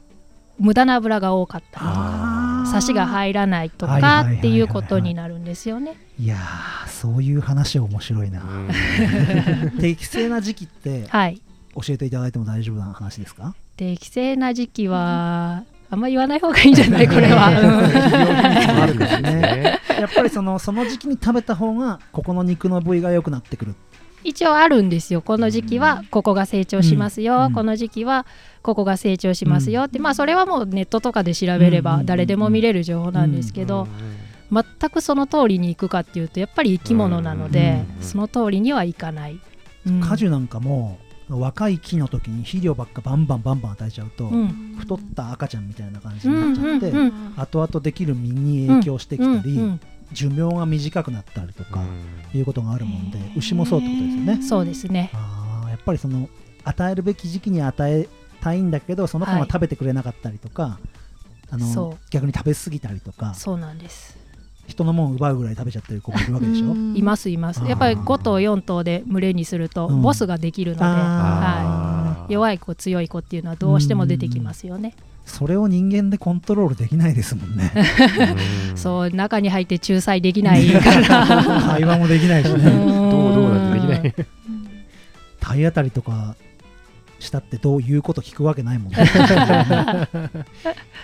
[0.58, 5.96] 無駄な油が多かったりとかあーサシが入らないとかっていうことになるんですよね。
[6.18, 8.42] いやーそういう話面白いな、
[9.80, 11.40] 適正な時期ってはい。
[11.74, 13.54] 教えていただいても大丈夫な話ですか？
[13.76, 17.06] 適正な時期はあんま言わない方がいいんじゃない？
[17.08, 17.46] これは。
[17.46, 19.78] あるんですね。
[20.00, 23.74] やっぱりそのその時期に食べた方がここの肉の部位が良くなってくる
[24.24, 25.22] 一応あるんですよ。
[25.22, 27.52] この時期はここが成長しますよ、うん。
[27.52, 28.26] この時期は
[28.62, 29.84] ここが成長しますよ。
[29.84, 33.86] って、まあそれはもうネットとかで調べれば誰でも見れる情報なんですけど、
[34.50, 39.38] 全くその通りにいくかっていうとやっぱり生き物なので、うんその通りにはいかない。
[39.86, 40.00] うん。
[40.00, 44.76] 果樹なんかも若い木の時に肥料ばっかバンバンバンバン与えちゃうと、うん。
[44.78, 49.78] 太った赤ちゃんみたいな感じうんになっちゃって、後々できる実に影響してきたり、
[50.12, 51.82] 寿命が短くなったりとか、
[52.34, 54.42] いうことがあるもんで牛もそうってことですよね。
[54.42, 55.10] そうですね。
[55.14, 56.28] あーやっぱりその
[56.64, 58.08] 与えるべき時期に与え
[58.40, 59.48] たいんだけどその子がはい。
[59.48, 60.78] 食べてくれなかったりとか、
[61.50, 64.16] あその逆に食べ過ぎたりとかそうなんです。
[64.66, 66.74] 人のもん奪うぐらい食べちゃってる子もいるわけでしょ？
[66.94, 67.64] いますいます。
[67.64, 70.02] やっぱり5頭4頭で群れにするとうん。
[70.02, 74.94] ボスができるので、あはい、弱い子強い子っていうのはどうしても出てきますよね、
[75.28, 77.72] それを人間でコントロールできないですもんね。
[78.74, 81.26] そう中に入って仲裁できないから。
[81.76, 82.58] 会話もできないしね。
[82.58, 84.14] どうどうなんてできない。
[85.40, 86.34] 体当たりとか
[87.18, 88.98] したってどういうこと聞くわけないもんね。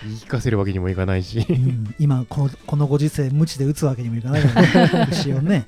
[0.03, 1.45] 言い聞かせるわけにもいかないし。
[1.47, 1.95] うん。
[1.99, 5.07] 今このこのご時世無知で打つわけにもいかないよね。
[5.11, 5.67] 牛をね。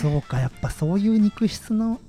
[0.00, 0.40] そうか。
[0.40, 2.00] やっぱそういう肉質の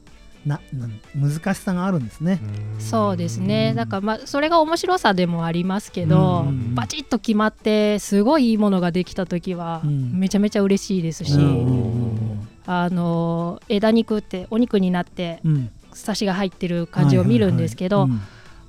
[0.50, 2.42] なな難しさがあるんですね。
[2.80, 3.74] そうですね。
[3.76, 6.74] だからまあそれが面白さでもありますけど、うん。
[6.74, 10.20] バチッと決まってすごいいいものができた時はうん。
[10.20, 15.70] めちゃめちゃ嬉しいですし、うんあの枝肉ってお肉になってうん。
[15.94, 18.08] サシが入ってる感じを見るんですけど、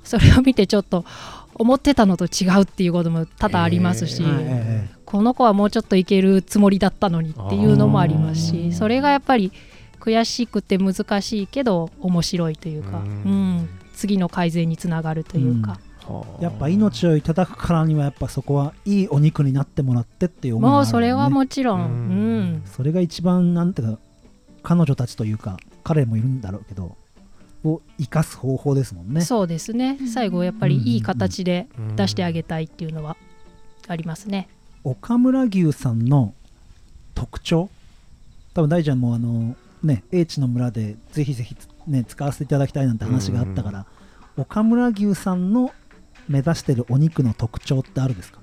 [0.03, 1.05] それを見てちょっと
[1.53, 9.51] 思ってたのと違うっていうことも多々ありますし、へーはいえこの子はもうちょっといけるつもりだったのにっていうのもありますしそれがやっぱり
[10.01, 15.79] 悔しくて難しいけど面白いというか、ううんん、次の改善につながるというか、
[16.39, 20.87] やっぱ命をいただくからにはやっぱそこはいいお肉になってもらってっていう思いがあるよね。
[20.87, 22.39] もうそれはもちろん、ううん。
[22.55, 23.99] んそれが一番なんていうか
[24.63, 26.97] 彼女たちというか彼もいるんだろうけど
[27.63, 29.21] を生かす方法ですもんね。
[29.21, 29.99] そうですね。
[30.11, 33.15] 最後やっぱりいい形で出してあげたいっていうのは
[33.87, 34.49] ありますね。
[34.83, 36.33] 岡村牛さんの
[37.13, 37.69] 特徴。
[38.53, 41.55] 多分大ちゃんもあのね英知の村でぜひぜひ
[41.87, 43.85] ね使わせていただきたいなんて話があったから、
[44.37, 45.71] 岡村牛さんの
[46.27, 48.39] 目指してるお肉の特徴ってあるんですか？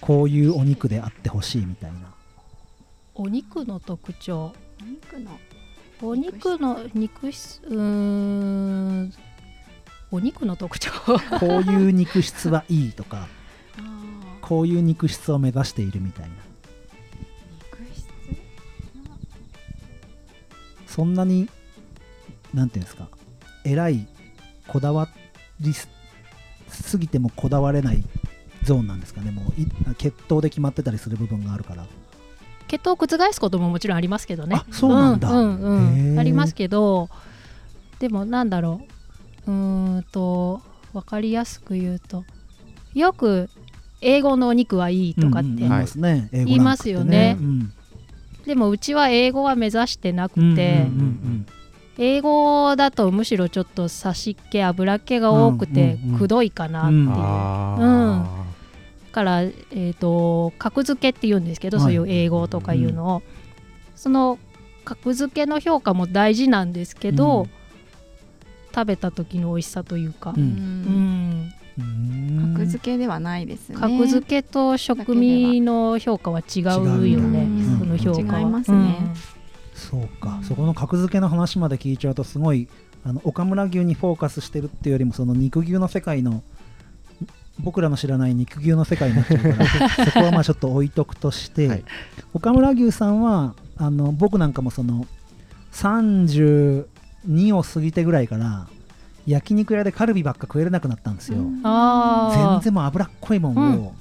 [0.00, 2.14] こういうお肉であってほしいみたいな。
[3.14, 4.52] お肉の特徴？
[4.80, 5.38] お肉の。
[6.00, 9.12] お肉の肉質うーん。
[10.10, 10.90] お肉の特徴？
[11.38, 13.28] こういう肉質はいいとか
[13.78, 16.34] あこういう肉質を目指しているみたいな
[20.92, 21.48] そんなに
[22.52, 23.08] なんていうんですか
[23.64, 24.06] 偉い
[24.68, 25.08] こだわ
[25.58, 25.88] りす
[26.68, 28.04] すぎてもこだわれない
[28.64, 29.30] ゾーンなんですかね。
[29.30, 29.66] もうい
[29.96, 31.86] 血統で決まってたりする部分があるから。
[32.68, 34.56] 血統を覆すことももちろんありますけどね。
[34.56, 35.30] あそうなんだ。
[35.30, 36.18] うんうんうん。
[36.18, 37.08] ありますけど
[37.98, 38.82] でもなんだろ
[39.46, 39.50] う。
[39.50, 40.60] うーんと
[40.92, 42.24] 分かりやすく言うと
[42.94, 43.48] よく
[44.00, 47.36] 英語のお肉はいいとかって、うんうん言いますね、英語言いますよね。
[47.40, 47.72] うん
[48.46, 51.46] でもうちは英語は目指してなくて、うんうんうん
[51.98, 57.12] 英語だとむしろちょっと刺しっ気油っ気が多くてうんうんうんくどいかなっていう、うん。
[57.12, 58.44] あ
[59.08, 61.84] だから、えー、と格付けって言うんですけど、はい。
[61.84, 63.22] そういう英語とかいうのを、
[63.94, 64.38] その
[64.86, 67.50] 格付けの評価も大事なんですけど、うん。
[68.74, 70.44] 食べた時の美味しさというか、ううん。
[70.46, 72.54] んうん。
[72.54, 73.76] 格付けではないですね。
[73.76, 76.64] 格付けと食味の評価は違う
[77.08, 77.42] よね。
[77.42, 77.61] うんそ
[77.92, 78.40] の評価は。
[78.40, 79.14] 違いますね。
[79.74, 82.68] そうか、そこの格付けの話まで聞いちゃうとすごい
[83.04, 86.42] あの岡村牛にフォーカスしてるっていうよりもその肉牛の世界の
[87.58, 91.84] 僕らの知らない肉牛の世界になっちゃうから そこはまあちょっと置いとくとして、はい。
[92.34, 95.06] 岡村牛さんはあの僕なんかもその
[95.72, 96.86] 32
[97.56, 98.68] を過ぎてぐらいから
[99.26, 103.94] 焼肉屋でカルビばっか食えれなくなったんですよ、あ全然もう脂っこいもんを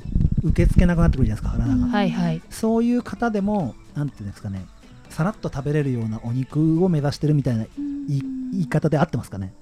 [0.43, 2.41] 受け付けなくなってくるじゃないですか体が、あはいはい。
[2.49, 4.65] そういう方でもなんていうんですかね
[5.09, 7.65] さらっと食べれるようなお肉を目指してるみたいな
[8.07, 8.21] 言い
[8.53, 9.53] 言い方で合ってますかね？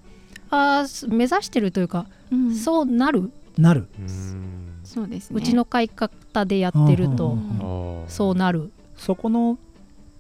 [0.52, 2.56] あーす目指してるというか、うん。
[2.56, 3.32] そうなる？
[3.58, 3.88] なる。
[4.84, 5.38] そうですね。
[5.38, 7.38] うちの買い方でやってると、
[8.08, 8.72] そうなる。
[8.98, 9.58] そこの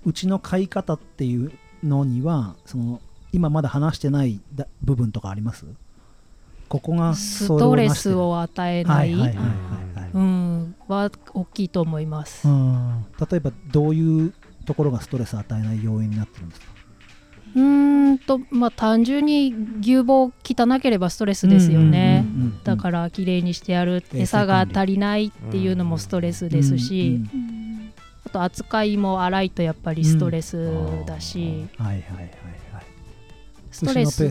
[0.05, 1.51] うちの買い方っていう
[1.84, 3.01] のにはその
[3.32, 5.66] 今まだ話してないだ部分とかあります？
[6.68, 9.14] ここがストレスを与えない。
[9.14, 12.47] はいはいはいはいうん、は大きいと思います。
[12.47, 13.05] うん。
[13.30, 14.34] 例えばどういう
[14.66, 16.68] ところがストレスを与えない要因になってるんですか？
[17.55, 22.26] うーんとまあ単純に牛棒汚ければストレスですよね。
[22.64, 27.22] だから綺麗にしてやる餌が足りないっていうのもストレスですし、
[28.26, 30.70] あと扱いも荒いとやっぱりストレス
[31.07, 32.30] だし、うんはいはいはいはい。
[33.72, 34.30] ストレス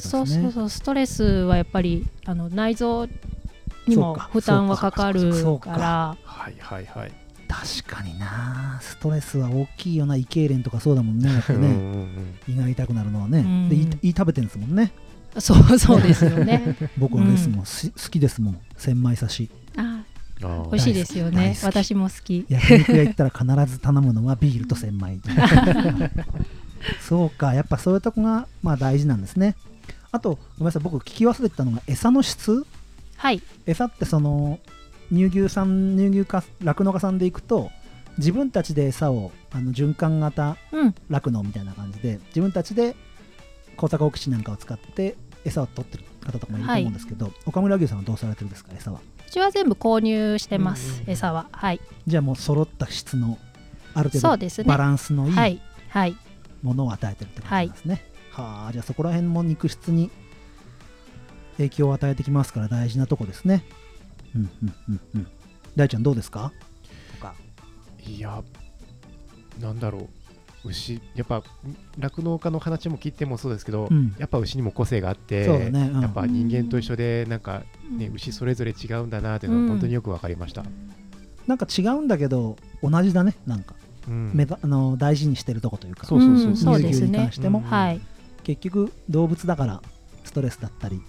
[0.00, 0.68] そうそうそう。
[0.68, 3.06] ストレスはやっぱりあの内臓
[3.88, 5.70] にも負担はかかるかか。
[5.70, 7.12] らはいはいはい。
[7.48, 8.78] 確かにな。
[8.82, 11.32] ストレスは大きいよな胃痙攣とかそうだもんね。
[11.32, 11.58] だってね。
[11.58, 11.72] うんうん
[12.46, 12.54] うん。
[12.54, 13.68] 胃が痛くなるのはね、うん。
[13.68, 14.92] で胃胃食べてるんですもんね。
[15.38, 16.76] そうそうですよね。
[16.98, 18.58] 僕はですもん、し好きですもん。
[18.76, 19.50] 千枚刺し。
[19.76, 20.02] あ
[20.40, 21.56] 美味しいですよね。
[21.62, 22.46] 私も好き。
[22.48, 25.20] 焼肉屋行ったら必ず頼むのはビールと千枚。
[27.00, 27.54] そうか。
[27.54, 29.56] やっぱそういうとこがまあ大事なんですね。
[30.12, 30.82] あとごめんなさい。
[30.82, 32.64] 僕聞き忘れてたのが餌の質
[33.18, 33.42] はい。
[33.66, 34.58] 餌ってその
[35.12, 37.70] 乳牛さん乳牛か酪農家さんで行くと
[38.16, 40.94] 自分たちで餌をあの循環型うん。
[41.10, 42.96] 酪農みたいな感じで自分たちで
[43.76, 49.00] 耕作放棄地なんかを使って餌を取ってる方とかもいると思うんですけど、岡村牛さんはどうされてるんですか餌は？
[49.26, 51.46] うちは全部購入してます、うん餌は。
[51.52, 51.80] はい。
[52.06, 53.38] じゃあもう揃った質の
[53.94, 54.64] ある程度そうですね。
[54.68, 55.54] バランスのいはい。
[55.54, 56.16] いはい。
[56.62, 60.10] ものを与えてるって感じなんですね、はあじゃあそこら辺も肉質に
[61.58, 63.64] 影響を与えてきますから大事なとこですね。
[64.34, 65.26] うんうんうんうん。
[65.76, 66.52] 大ちゃんどうですか？
[67.12, 67.34] とか。
[68.04, 68.42] いや
[69.60, 70.08] なんだろう。
[70.64, 71.44] 牛やっぱ
[71.98, 74.14] 酪農家の話も聞いてもそうですけど、うん。
[74.18, 76.00] やっぱ牛にも個性があってそうだね、うん。
[76.02, 78.14] やっぱ人間と一緒でなんかね、うん。
[78.14, 79.64] 牛それぞれ違うんだなっていうのうん。
[79.66, 80.64] は本当によく分かりました、
[81.46, 83.76] なんか違うんだけど同じだねなんか、
[84.08, 84.48] うん。
[84.62, 86.06] あの大事にしてるとこというか。
[86.06, 86.50] そうそうそうう。
[86.52, 86.84] んそうね。
[86.84, 87.64] 乳牛に関しても、うん。
[87.64, 88.00] はい。
[88.42, 89.82] 結局動物だから
[90.24, 91.02] ストレスだったりね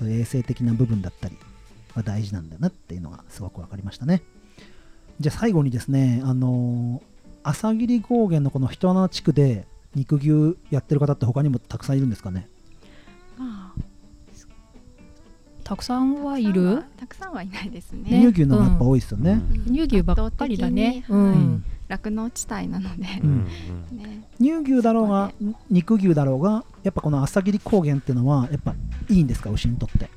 [0.00, 1.36] そういう衛生的な部分だったり
[1.94, 4.22] は大事なんだなっていうのがすごく分かりましたね。
[5.20, 7.10] じゃあ最後にですねあのー
[7.42, 12.48] 朝霧高原のこの人穴地区で肉牛やってる方って他にもたくさんいるんですかね？
[13.38, 13.72] あ
[15.64, 18.10] たくさんはいたくさんるはたくさんはいないですね。
[18.10, 18.20] ね。
[18.20, 19.64] 乳牛の方がやっぱ多いですよね、うん。
[19.74, 21.04] 乳牛ばっかりだね。
[21.08, 21.18] はい。
[21.38, 23.30] ん酪農地帯なのでううん。
[23.32, 23.46] ん
[23.92, 24.28] ね。
[24.38, 25.32] 乳牛だろうが
[25.68, 28.74] 肉牛だろうがやっぱこの朝霧高原っていうのはやっぱ
[29.08, 29.50] いいんですか？
[29.50, 30.08] 牛にとって、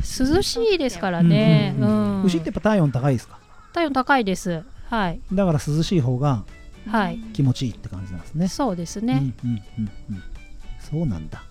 [0.00, 1.74] 涼しいですからね。
[1.78, 1.96] うんうんうん。
[1.96, 2.24] うん。
[2.24, 3.38] 牛ってやっぱ体温高いですか？
[3.72, 4.62] 体温高いです。
[4.84, 5.20] はい。
[5.32, 6.44] だから涼しい方が
[6.86, 7.18] はい。
[7.32, 8.48] 気持ちいいって感じなんですね。
[8.48, 10.22] そうですね、うんうんうんうん、
[10.78, 11.42] そうなんだ。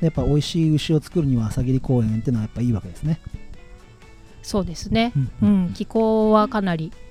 [0.00, 3.20] やっぱ美味しい牛を作るには朝霧公園っていうのはやっぱいいわけですね、
[4.42, 5.12] そうですね。
[5.16, 5.72] うんうん。
[5.72, 7.05] 気候はかなりうん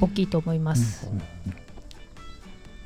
[0.00, 1.22] 大きいと思います、うんうんうん。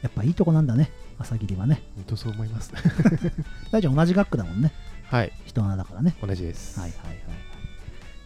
[0.02, 0.90] やっぱいいとこなんだね。
[1.18, 1.82] 朝霧はね。
[1.96, 2.72] 本当そう思います。
[3.70, 4.72] 大ちゃん同じ学区だもんね。
[5.04, 5.32] はい。
[5.46, 6.16] 人穴だからね。
[6.20, 6.78] 同じです。
[6.78, 7.18] はいはいはい。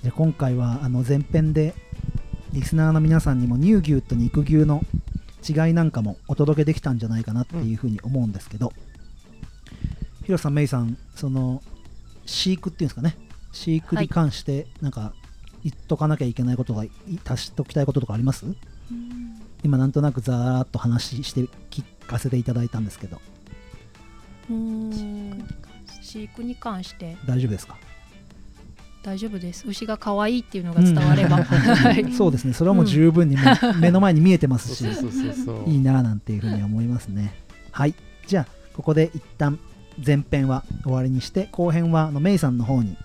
[0.03, 1.75] じゃあ今回はあの前編で
[2.53, 4.85] リスナーの皆さんにも乳牛と肉牛の
[5.49, 8.73] 違いなんかもお届けできたんじゃないかなっていうふうに思うんですけど、
[10.25, 11.63] ヒロさんメイさんその
[12.27, 13.17] 飼育っていうんですかね。
[13.53, 15.13] 飼育に関してなんか
[15.65, 16.91] 言っとかなきゃいけないことがい
[17.25, 18.47] 足しときたいこととかあります？
[19.65, 23.21] 今なんとなくざーっと話して聞かせていただいたんですけど。
[24.51, 25.49] うーん。
[26.01, 27.17] 飼育に関して。
[27.27, 27.77] 大丈夫ですか？
[29.03, 29.67] 大丈夫です。
[29.67, 32.11] 牛が可愛いっていうのが伝われば、はい。
[32.15, 32.53] そうですね。
[32.53, 33.37] それはもう十分に
[33.81, 35.71] 目の前に見えてますし、そうそうそうそう。
[35.71, 37.35] いいなぁなんていうふうに思いますね。
[37.71, 37.95] はい。
[38.27, 39.59] じゃあここで一旦
[40.05, 42.97] 前編は終わりにして後編はあのメイさんの方に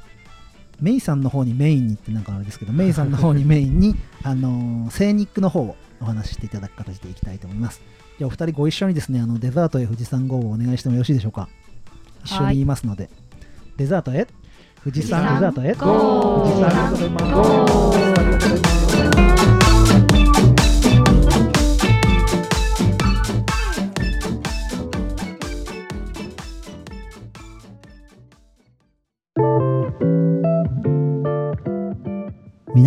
[0.83, 7.81] メイさんの方にメインにってなんかあれですけど メイさんの方にメインにあのー精肉の方をお話ししていただく形でいきたいと思います。
[8.19, 11.47] じゃあお二人ご一緒にですねあのデザートへ富士山号をお願いしてもよろしいでしょうか？
[12.25, 13.09] 一緒に言いますので、
[13.77, 14.27] デザートへ？
[14.83, 15.73] 富士山デザートへ？
[15.75, 18.82] 富士山ありがとうございます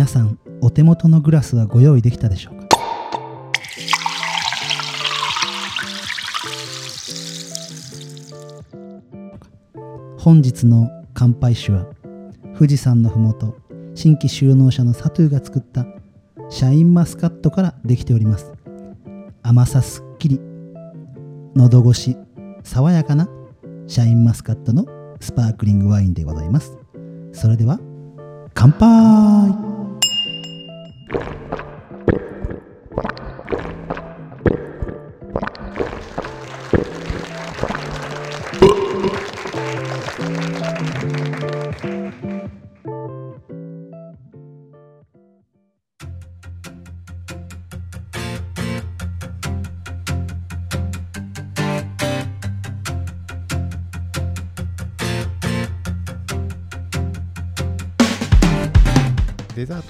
[0.07, 2.67] さんお手元のグラスはご用意できたでしょうか？
[10.17, 11.85] 本日の乾杯酒は
[12.57, 13.55] 富士山のふもと
[13.95, 15.85] 新規就農者のサトゥーが作った
[16.49, 18.51] シャインマスカットからできております。
[19.43, 20.39] 甘さすっきり
[21.55, 22.17] 喉越し
[22.63, 23.29] 爽やかな
[23.87, 24.85] シャインマスカットの
[25.21, 26.77] スパークリングワインでございます。
[27.31, 27.79] それでは
[28.53, 29.66] 乾杯！
[31.09, 31.66] Thank you.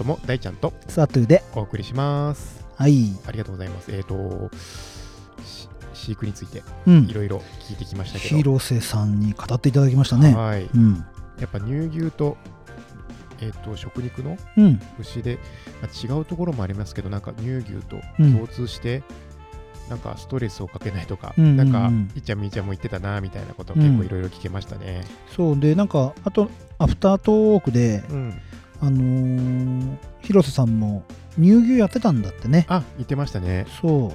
[0.08, 2.66] も大ちゃんとサトゥーでお送りします。
[2.76, 3.12] はい。
[3.28, 3.92] ありがとうございます。
[3.92, 4.50] えっ、と
[5.44, 7.06] し飼育についてうん。
[7.06, 7.38] いろいろ
[7.68, 10.34] 聞いてきましたけど、広瀬さんに語っていただきましたね。
[10.34, 10.64] はい。
[10.64, 11.06] うん。
[11.40, 12.38] やっぱ乳牛と,、
[13.42, 14.82] えー、と食肉のうん。
[15.00, 15.40] 牛で、
[15.82, 18.34] まあ、違うところもありますけどなんか乳牛とうん。
[18.34, 19.04] 共通して、
[19.90, 21.58] なんかストレスをかけないとか、うんうんうん。
[21.58, 25.04] なんかいっちゃんみーちゃんも言ってたなみたいなことを結構いろいろ聞けましたね。
[25.36, 28.42] そうでなんかあとアフタートークでうん、
[28.82, 31.04] あのー広瀬さんも
[31.36, 32.66] 乳牛やってたんだってね。
[32.70, 33.66] あ言ってましたね。
[33.82, 34.14] そ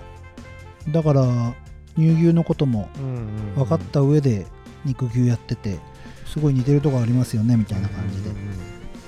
[0.87, 0.93] う。
[0.93, 1.55] だから
[1.97, 3.17] 乳牛のこともうんうんう
[3.53, 3.55] ん。
[3.55, 4.47] 分かった上で
[4.85, 5.79] 肉牛やってて
[6.27, 8.53] すごい似てるとこありますよねみたいな感じでうんうんうん。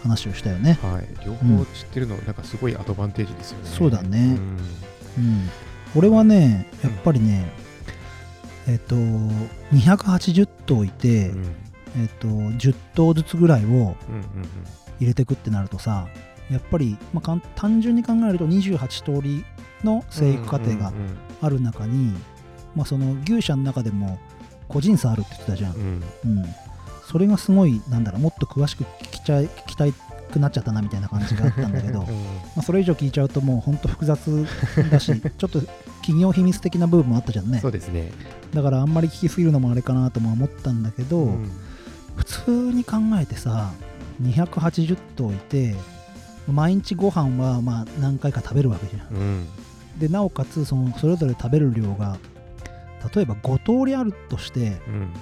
[0.02, 0.78] 話をしたよね。
[0.82, 3.68] はい、両方知ってるの、なんかすごいアドバンテージですよね。
[3.70, 4.34] そうだね。
[4.34, 4.36] ん。
[4.36, 4.58] うん。
[5.94, 7.50] 俺はねやっぱりね
[8.66, 8.96] えっと
[9.72, 11.38] 280頭いてうん。
[11.38, 11.54] うん
[11.96, 13.96] えっと10頭ずつぐらいをうんうん
[15.04, 16.08] 入れてくってなるとさ
[16.50, 19.44] やっぱり、まあ単純に考えると28通り
[19.82, 20.92] の生育過程が
[21.40, 22.12] ある中に、
[22.74, 24.18] まあ、その牛舎の中でも
[24.68, 26.02] 個人差あるって言ってたじゃん、うん。
[26.24, 26.44] うん、
[27.06, 29.84] それがすごいなんだろうもっと詳しく聞きちゃい聞きた
[30.32, 32.06] くなっちゃったなみたいな感じがあったんだけどうん。
[32.06, 32.12] ま
[32.58, 34.46] あそれ以上聞いちゃうともうほんと複雑
[34.90, 35.60] だし ちょっと
[36.00, 37.60] 企業秘密的な部分もあったじゃんね。
[37.60, 38.12] そうですね。
[38.52, 41.50] だからあんまり聞きすぎるのもあれかなとも思ったんだけど、うん。
[42.16, 43.72] 普通に考えてさ
[44.22, 45.74] 280頭いて
[46.46, 49.08] 毎日ご飯はまあ何回か食べるわけじゃん。
[49.14, 49.48] うん。
[49.98, 52.18] でなおかつそのそれぞれ食べる量が
[53.14, 55.12] 例えば5通りあるとしてうん。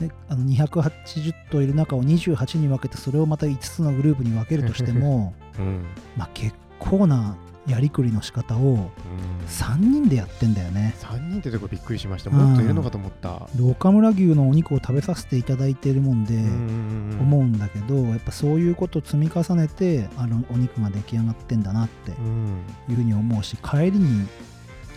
[0.00, 5.84] であの280頭いる中を28に分けてそれをまた5つのグループに分けるとしても うん。
[6.16, 7.36] まあ結構な
[7.70, 12.30] やりくりの仕方をうん3人でやってんだよね3人ってとこびっくりしました。
[12.30, 13.48] うんもっといるのかと思った。
[13.54, 22.58] で岡村牛のお肉を食べさせていただいているもんで、うん思うんだけどやっぱそういうことを積み重ねてあのお肉が出来上がってんだなってうん
[22.88, 24.26] いうふうに思うし帰りに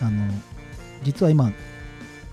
[0.00, 0.26] あの
[1.02, 1.52] 実は今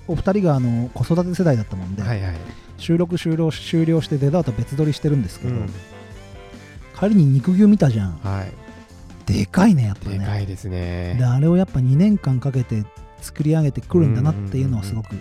[0.08, 2.36] お二人があの子育て世代だったもんで、はいはい。
[2.78, 5.70] 収録終了終了してデザート別撮りしてるんですけど、うん
[7.00, 8.52] 帰りに肉牛見たじゃんはい。
[9.26, 10.20] でかいねやっぱね。
[10.20, 11.16] でかいですね。
[11.18, 11.26] で。
[11.26, 12.84] あれをやっぱ2年間かけて
[13.22, 15.16] 作り上げてくるんだなっていうのはすごく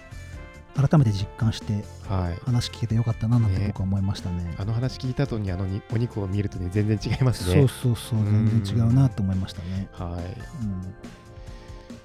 [0.74, 2.38] 改めて実感してはい。
[2.44, 3.66] 話聞けてよかったななんてね。
[3.68, 4.55] 僕は思いましたね。
[4.59, 7.68] あの話聞いた後にあのにお肉を見るとね全然違いますそうね。
[7.68, 8.48] そうそううん。
[8.48, 9.88] 全然違うなと思いましたね。
[9.92, 10.64] はい。
[10.64, 10.82] うん。
[10.82, 10.92] で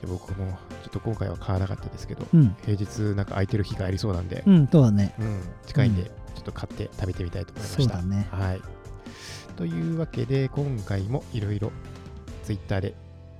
[0.08, 5.16] 僕もちょっと今回は買わなかったですけど、うん、平日なんか空いてる日がありそうなんで、うん、そうだね。
[5.20, 5.42] うん。
[5.66, 7.82] 近いんでうんちょっと買って食べてみたいと思いました。
[7.82, 8.28] そうだね。
[8.30, 8.62] はい。
[9.56, 11.72] というわけで今回もいろいろ
[12.44, 12.96] ツイッターで、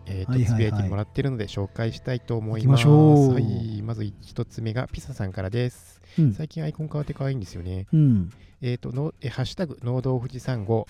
[0.06, 2.88] えーとつぶやいてもらってるので紹介したいと思います。
[2.88, 3.82] はい。
[3.82, 6.02] まず一つ目がピサさんからです。
[6.18, 7.88] うん最近アイコン変わって可愛いんですよね。
[7.94, 8.30] うん
[8.62, 10.88] えっ、との、えーハッシュタグ、農道富士山号、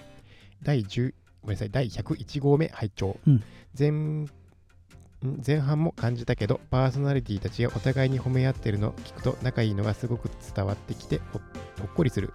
[0.64, 3.18] 第10、ごめんなさい、第101号目拝聴。
[3.28, 3.44] うん
[3.78, 4.28] 前、
[5.46, 11.40] 前半も感じたけどパーソナリティたちがお互いに褒め合ってるのを聞くと仲いいのがすごく伝わってきてほ
[11.80, 12.34] ほっこりする。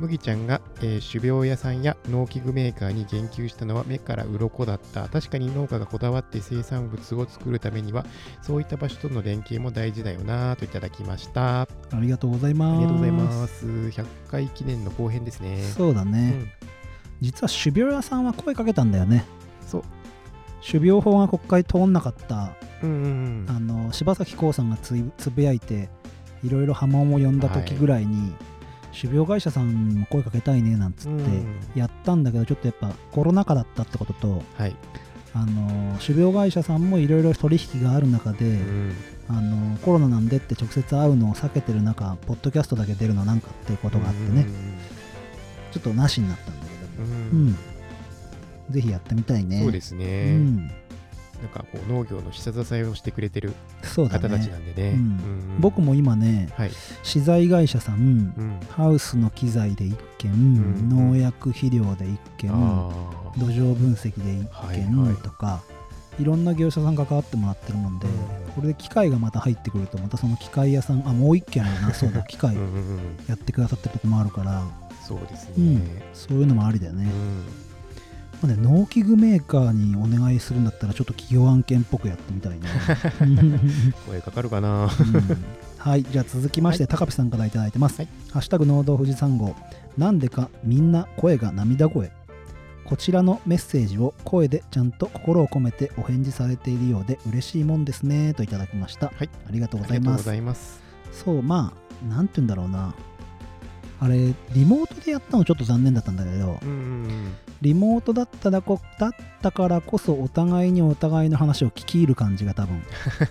[0.00, 5.08] 麦ちゃんが、えー種苗屋さんや農機具メーカーに言及したのは目から鱗だった。
[5.08, 8.04] 確かに農家がこだわって生産物を作るためには
[8.40, 11.62] そういった場所との連携も大事だよなといただきました。
[11.62, 12.78] あありがとうございます。
[12.78, 13.66] りがとうございます。
[13.66, 15.62] 100回記念の後編ですね。
[15.62, 16.34] そうだね。
[16.36, 16.50] うん。
[17.20, 19.24] 実は種苗屋さんは声かけたんだよね。
[19.66, 19.82] そう
[20.66, 23.46] 種苗法が国会通んなかった、うんうんうん。
[23.48, 24.94] あの柴咲コウさんがつ
[25.34, 25.88] ぶやいて、
[26.44, 28.32] いろいろ波紋を呼んだ時ぐらいに、
[28.98, 31.60] 種苗会社さんにも声かけたいねなんつってうん。
[31.74, 34.76] やったんだけど、ちょっとやっぱコロナ禍だったってことと、はい、
[35.34, 38.94] あの種苗会社さんもいろいろ取引がある中で、うん。
[39.28, 44.46] あのコロナなんでって直接会うのを避けてる中、ポッドキャストだけ出るのなんかっていうことがあってね、
[45.70, 47.14] ちょっとなしになったんだけど、うんうん。
[47.14, 47.56] ううんん、
[48.72, 49.60] ぜひやってみたいね。
[49.60, 53.52] そうですうね、ん、なんかこう農業の下支えをしてくれてる
[53.82, 54.52] そうだ方たちね。
[54.52, 54.98] なんでね。
[55.58, 56.70] 僕も今ね、はい、
[57.02, 62.90] 資材会社さん、うん、ハウスの機材で1件、ん農薬肥料で1件、あ
[63.36, 65.16] 土壌分析で1はい件、はい。
[65.16, 65.62] とか、
[66.20, 68.12] いろんな業者さん関わってもらってるもんで、うん。
[68.54, 72.54] これで機械がまた入ってくると、またその機械屋さん、あ、もう1件あるな、そうだ、 機械
[73.28, 74.62] やってくださってるとこもあるから、
[75.06, 75.74] そうですうん。
[75.76, 76.02] ね。
[76.12, 77.04] そういうのもありだよね。
[77.04, 77.71] うん
[78.42, 82.60] まあね農機具メーカーにお願いするんだったら、ちょっと企業案件っぽくやってみたいね。
[84.06, 84.84] 声かかるかな。
[84.84, 84.90] うん
[85.78, 87.98] はい、じゃあ続きまして、高ピさんからいただいてます。
[87.98, 89.54] はいハッシュタグ農道富士山号。
[89.98, 92.12] なんでかみんな声が涙声。
[92.84, 99.12] こちらのメッセージを声でちゃんと心を込めてお返事されているようで嬉しいもんですねといただきました。
[99.16, 100.24] はい、ありがとうごありがとうございます。
[100.24, 100.82] ざいます。
[101.12, 101.72] そう、ま
[102.04, 102.94] あ、なんて言うんだろうな。
[104.02, 112.82] あれリモートでやったのちょっと残念だったんだけど、うんうんうん、リモートだっただこだったからこそお互いにお互いの話を聞き入る感じが多分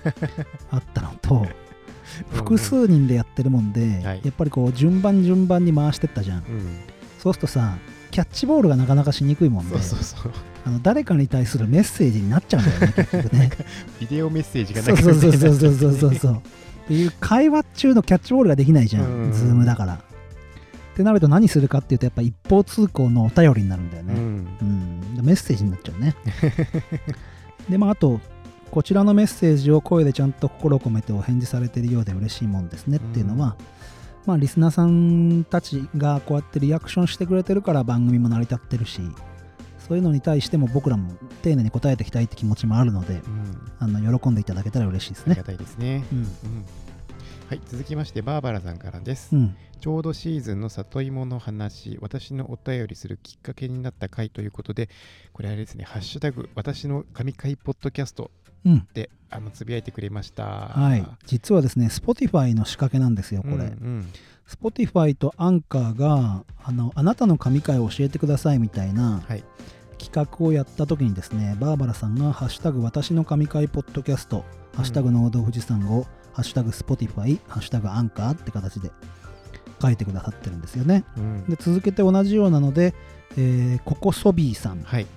[0.72, 1.46] あったのと
[2.32, 6.46] 複数人でやってるもんで、うんうん、やっぱりこう順番順番に回してったじゃん、はい、
[7.20, 7.78] そうするとさ
[8.10, 12.80] キャッチボールがなかなかしにくいもんであの誰かに対するメッセージになっちゃうんだよ
[13.24, 13.50] ね ね。
[14.00, 16.34] ビデオメッセージがなくなっちゃうそうそうそうそうそうそう。
[16.36, 16.38] っ
[16.88, 20.11] ていう会話中のキャッチボールができないじゃん、うん、ズームだから。
[21.02, 24.14] ってなると何するかっていうと、やっぱ一方通行のお便りになるんだよね。
[24.14, 24.58] うん、
[25.18, 26.16] うん、メッセージになっちゃうね。
[27.70, 28.20] で、まあ、あと、
[28.70, 33.58] こちらのメッセージを声でちゃんと心を込めてお返事されているようで嬉しいもんですねっていうのは、
[34.26, 39.02] まあ、リスナーさんたちがこうやってリアクションしてくれてるから番組も成り立ってるし、
[39.78, 45.44] そういうのに対しても僕らも丁寧に答えていきたいって気持ちもあるので、うん、あの喜んでいただけたら嬉しいですねありが。
[45.44, 46.06] たいですね。
[46.14, 46.20] うん。
[46.20, 46.28] うん、
[47.50, 49.36] はい、続きましてバーバラさんからです。
[49.36, 49.56] うん。
[49.82, 54.90] ちょうどシーズンの里芋の話、私のお便りするきっかけになった回ということで、
[55.34, 58.32] これあれですね、ハッシュタグ、私の神回ポッドキャスト
[58.64, 58.88] うん。
[58.94, 60.44] であのつぶやいてくれました。
[60.44, 61.06] はい。
[61.26, 63.56] 実はですね、Spotify の仕掛けなんですよ、これ。
[63.56, 64.08] うんうん、
[64.48, 69.44] Spotify とアンカーがあのあなたの神回を教えてくださいみたいなはい。
[69.98, 74.44] 企画をやった時にですねバーバラさんが「ハッシュタグ私の神回ポッドキャスト」
[74.76, 78.90] 「ハッシュタグ農道富士山号」「ハッシュタグ Spotify」「ハッシュタグアンカー」って形で
[79.82, 81.04] 書いてくださってるんですよね。
[81.18, 81.46] うん。
[81.46, 82.94] で続けて同じようなので、
[83.38, 85.08] えーココソビーさんはい。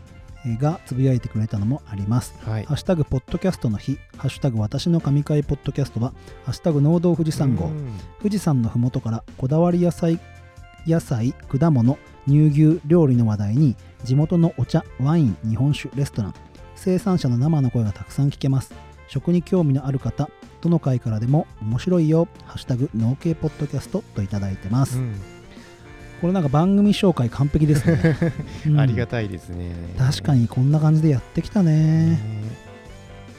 [0.60, 2.34] がつぶやいてくれたのもあります。
[2.44, 2.64] はい。
[2.64, 2.76] ハッ。
[2.76, 6.12] シュタグポッドキャストの日、ハッシュタグ私の神回ポッドキャストは、
[6.44, 7.92] ハッシュタグ農道富士山号、うん。
[8.18, 10.20] 富士山のふもとからこだわり野菜
[10.86, 16.34] 野菜果物乳牛料理の話題に地元のお茶ワイン日本酒レストラン
[16.76, 18.74] 生産者の生の声がたくさん聞けます
[19.14, 20.28] 食に興味のある方
[20.60, 22.26] どの回からでも面白いよ。
[22.46, 25.14] ハッシュタグ農系ポッドキャストといただいてます、うん。
[26.20, 28.16] これなんか番組紹介完璧ですね、
[28.66, 28.80] うん。
[28.80, 29.70] ありがたいですね。
[29.96, 32.10] 確かにこんな感じでやってきたね。
[32.10, 32.18] ね。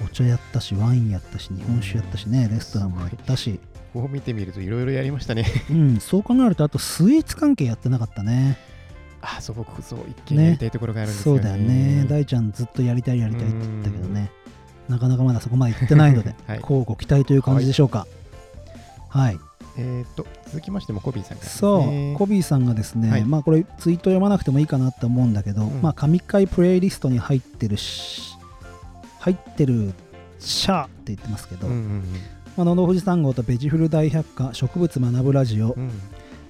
[0.05, 2.47] お茶やったしワインやったし日本酒やったしね。
[2.49, 3.59] レストランもやったし。
[3.93, 5.45] こう見てみるといろいろやりましたね。
[5.69, 5.99] うん。
[5.99, 8.57] そう考えるとあとスイーツ関係やってなかったね。
[9.21, 11.41] あ、そう、僕、そう、一見やりたいところがあるんですよね。
[11.41, 12.05] そうだよね。
[12.07, 14.29] 大ちゃんずっとやりたいやりたいって言ったけどね
[14.89, 16.59] なかなかまだそこまで行ってないので、 はい。
[16.59, 18.07] こうご期待という感じでしょうか。
[19.09, 19.39] はい、
[19.77, 22.15] えっと、続きましてもコビーさんそう、ね。
[22.17, 23.25] コビーさんがですね、はい。
[23.25, 25.81] まあこれツイート読まなくてもいいかなって思うんだけど、うん。
[25.81, 28.35] まあ神回プレイリストに入ってるし
[29.19, 29.93] 入ってる
[30.39, 32.03] シャーって言ってますけど、うんうん
[32.57, 35.83] まあ、のど富士山号とベジフル大百科植物学ぶラジオ、うん。
[35.83, 35.91] うん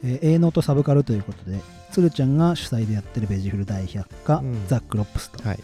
[0.03, 1.59] えー、営農とサブカルということで
[1.91, 4.67] 鶴ちゃんが主催でやってるベジフル大百科、うん。
[4.67, 5.59] ザ・クロップスと、はい。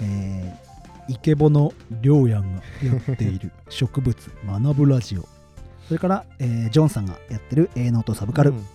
[0.00, 0.69] えー、
[1.10, 5.28] イケボのりょうやんがやっている 植物学ぶラジオ
[5.88, 8.66] それから、えージョンさんがやってる営農とサブカル、うん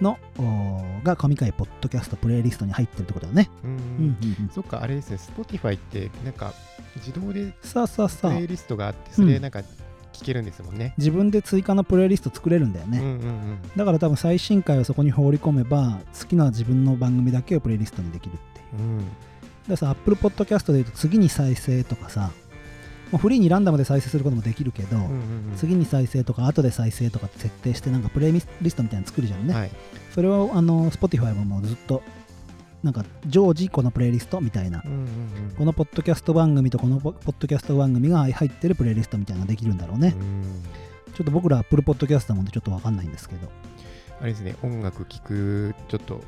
[0.00, 3.50] のおーが神回ポッドキャストプレイリストに入ってるってことだね。
[3.62, 6.54] うんうんうんうん、そっか、あれですね、Spotify ってなんか
[6.96, 7.52] 自動で。
[7.62, 9.60] プレイリストがあって、それなんか
[10.14, 10.94] 聞けるんですもんね。
[10.96, 12.98] 自分で追加のプレイリスト作れるんだよね。
[12.98, 13.58] うんうんうん。
[13.76, 18.82] だから多分最新回をそこに放り込めば好きな自分の番組だけをプレイリストにできるっていう。
[18.82, 19.04] うん
[19.70, 22.30] だからさ、Apple Podcast で言うと次に再生とかさ、
[23.10, 25.20] もうフリーにランダムで再生することもできるけど、うんうんうん
[25.56, 29.52] 次に再生とか後で再生とかって設定してなんかプレイリストみたいなの作るじゃんね。
[29.52, 29.70] はい。
[30.14, 32.02] それをあの Spotify ももうずっと
[32.82, 35.08] なんか常時このプレイリストみたいなうんうんうん
[35.56, 40.14] このポッドキャスト番組とこのポポッドキャスト番組が入ってるプレイリストみたいなのができるんだろうね。
[40.18, 40.62] うん
[41.14, 43.48] ちょっと僕ら Apple Podcast なもんでちょっとわかんないんですけど。
[44.20, 46.20] あれですね、音楽聴くちょっと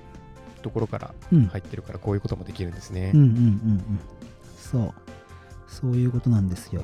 [0.63, 1.47] ところからうん。
[1.47, 3.21] 入ってるから、こういうこともできるんですねうん。
[3.21, 3.39] うんうんう
[3.75, 4.01] ん。
[4.57, 4.95] そう。
[5.69, 6.83] そういうことなんですよ。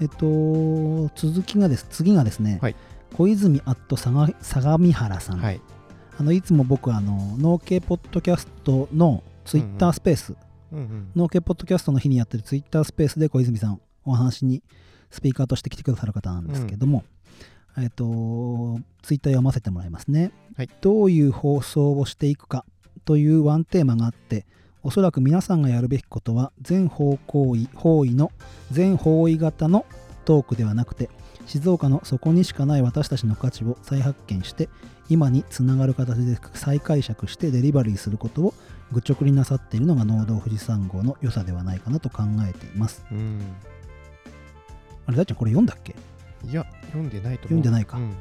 [0.00, 2.76] えっと、続きがです、次がですね、はい
[3.14, 5.60] 小泉アット相相模原さんはい。
[6.18, 10.34] あのいつも僕、あの、農系ポッドキャストのツイッタースペース、
[10.72, 14.62] うんうん農系ポッドキャストの日にやってるツイッタースペースで小泉さんお話に
[15.10, 17.04] スピーカーとして来てくださる方なんですけども、
[17.78, 20.70] えっとツイッター読ませてもらいますね、はい。
[20.80, 22.64] どういう放送をしていくか
[23.04, 24.46] というワンテーマがあって
[24.82, 28.32] おそらく皆さんがやるべきことは全方向位方位の
[28.70, 29.84] 全方位型の
[30.24, 31.10] トークではなくて
[31.46, 34.68] 静岡のそこにしかない私たちの価値を再発見して
[35.08, 38.54] 今につながる形で再解釈してデリバリーすることを
[38.90, 43.04] 愚直になさっているのが農道富士山号の良さではないかなと考えています。
[43.12, 43.40] うん。
[45.06, 45.92] あれ、大ちゃんこれ読んだっけ？
[45.92, 45.96] っ
[46.44, 47.58] いや、読んでないと思う。
[47.58, 47.98] 読んでないか。
[47.98, 48.14] うん。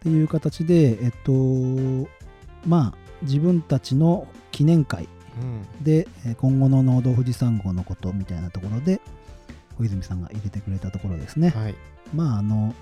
[0.00, 1.32] ていう形で、えっと、
[2.66, 5.08] まあ、自分たちの記念会
[5.40, 5.84] うん。
[5.84, 9.00] で、えー今後の農道富士山号のことみたいなところで、
[9.78, 11.50] 小泉さんが入れてくれたところですね。
[11.50, 11.74] はい。
[12.14, 12.74] まあ、あの、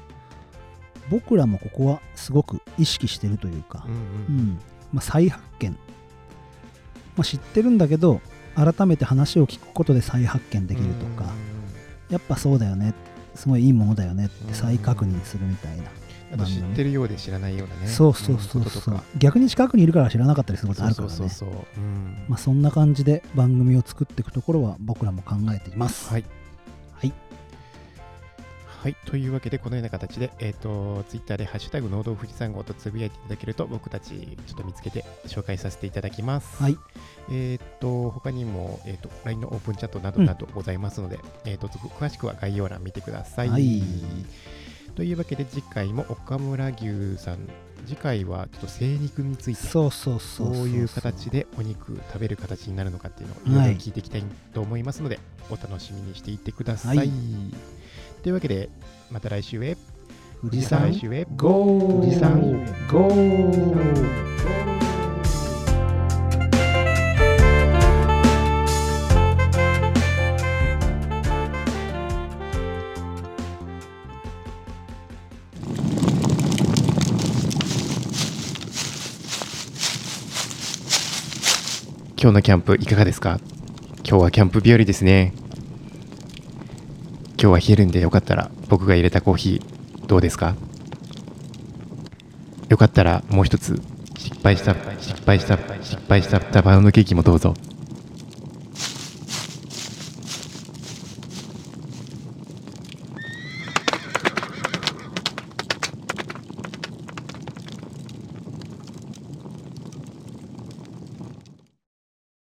[1.10, 4.36] 僕らもここはすごく意識してるというかうん、ううん。
[4.52, 4.60] ん
[4.92, 8.20] まあ、再発見、まあ、知ってるんだけど
[8.54, 11.32] 改めて話を聞くことで再発見できるとか、
[12.10, 12.94] やっぱそうだよね
[13.34, 15.84] すごいいいものだよねって再確認するみたいな、
[16.32, 17.88] あと知ってるようで知らないようなね。
[17.88, 21.14] そうそうそうそう、逆に近くにいるから知らなかったりすることあるからね。
[21.14, 21.64] そうそうそうそう。
[21.76, 26.08] うんまあ、そんな感じで番組を作っていくところは僕らも考えています。
[26.08, 26.22] はい。
[26.22, 26.39] はい
[28.82, 28.96] はい。
[29.04, 36.62] というわけで、このような形で、えっ、と、ツイッターでハッシュタグ農道富士山号とつぶやいていただけると、僕たちちょっと見つけて紹介させていただきます。
[36.62, 36.78] はい
[37.30, 43.50] えっ、と、他にも、えっ、と、LINE のオープンチャットなどなどございますので、えっ、と、詳しくは概要欄見てください。
[43.50, 43.82] はい
[44.96, 47.48] というわけで、次回も岡村牛さん、
[47.86, 56.96] 次回はちょっと精肉について、そうそうそうどういう形でお肉食べる形になるのかっていうのをいろいろ聞いていきたいと思いますので、お楽しみにしていってください。
[56.96, 57.10] はい
[58.22, 58.68] というわけで、
[59.10, 59.76] また来週へ。
[60.42, 61.26] 富士山来週へ。
[61.36, 62.40] ゴー富士山
[62.90, 64.30] ゴー
[82.22, 83.40] 今日のキャンプいかがですか？
[84.06, 85.32] 今日はキャンプ日和ですね。
[87.42, 90.54] 今日は冷えるんでよかったら僕が入れたコーヒーどうですか？
[92.68, 93.80] よかったらもう一つ
[94.18, 97.54] 失敗した失敗した失敗したバウンドケーキもどうぞ。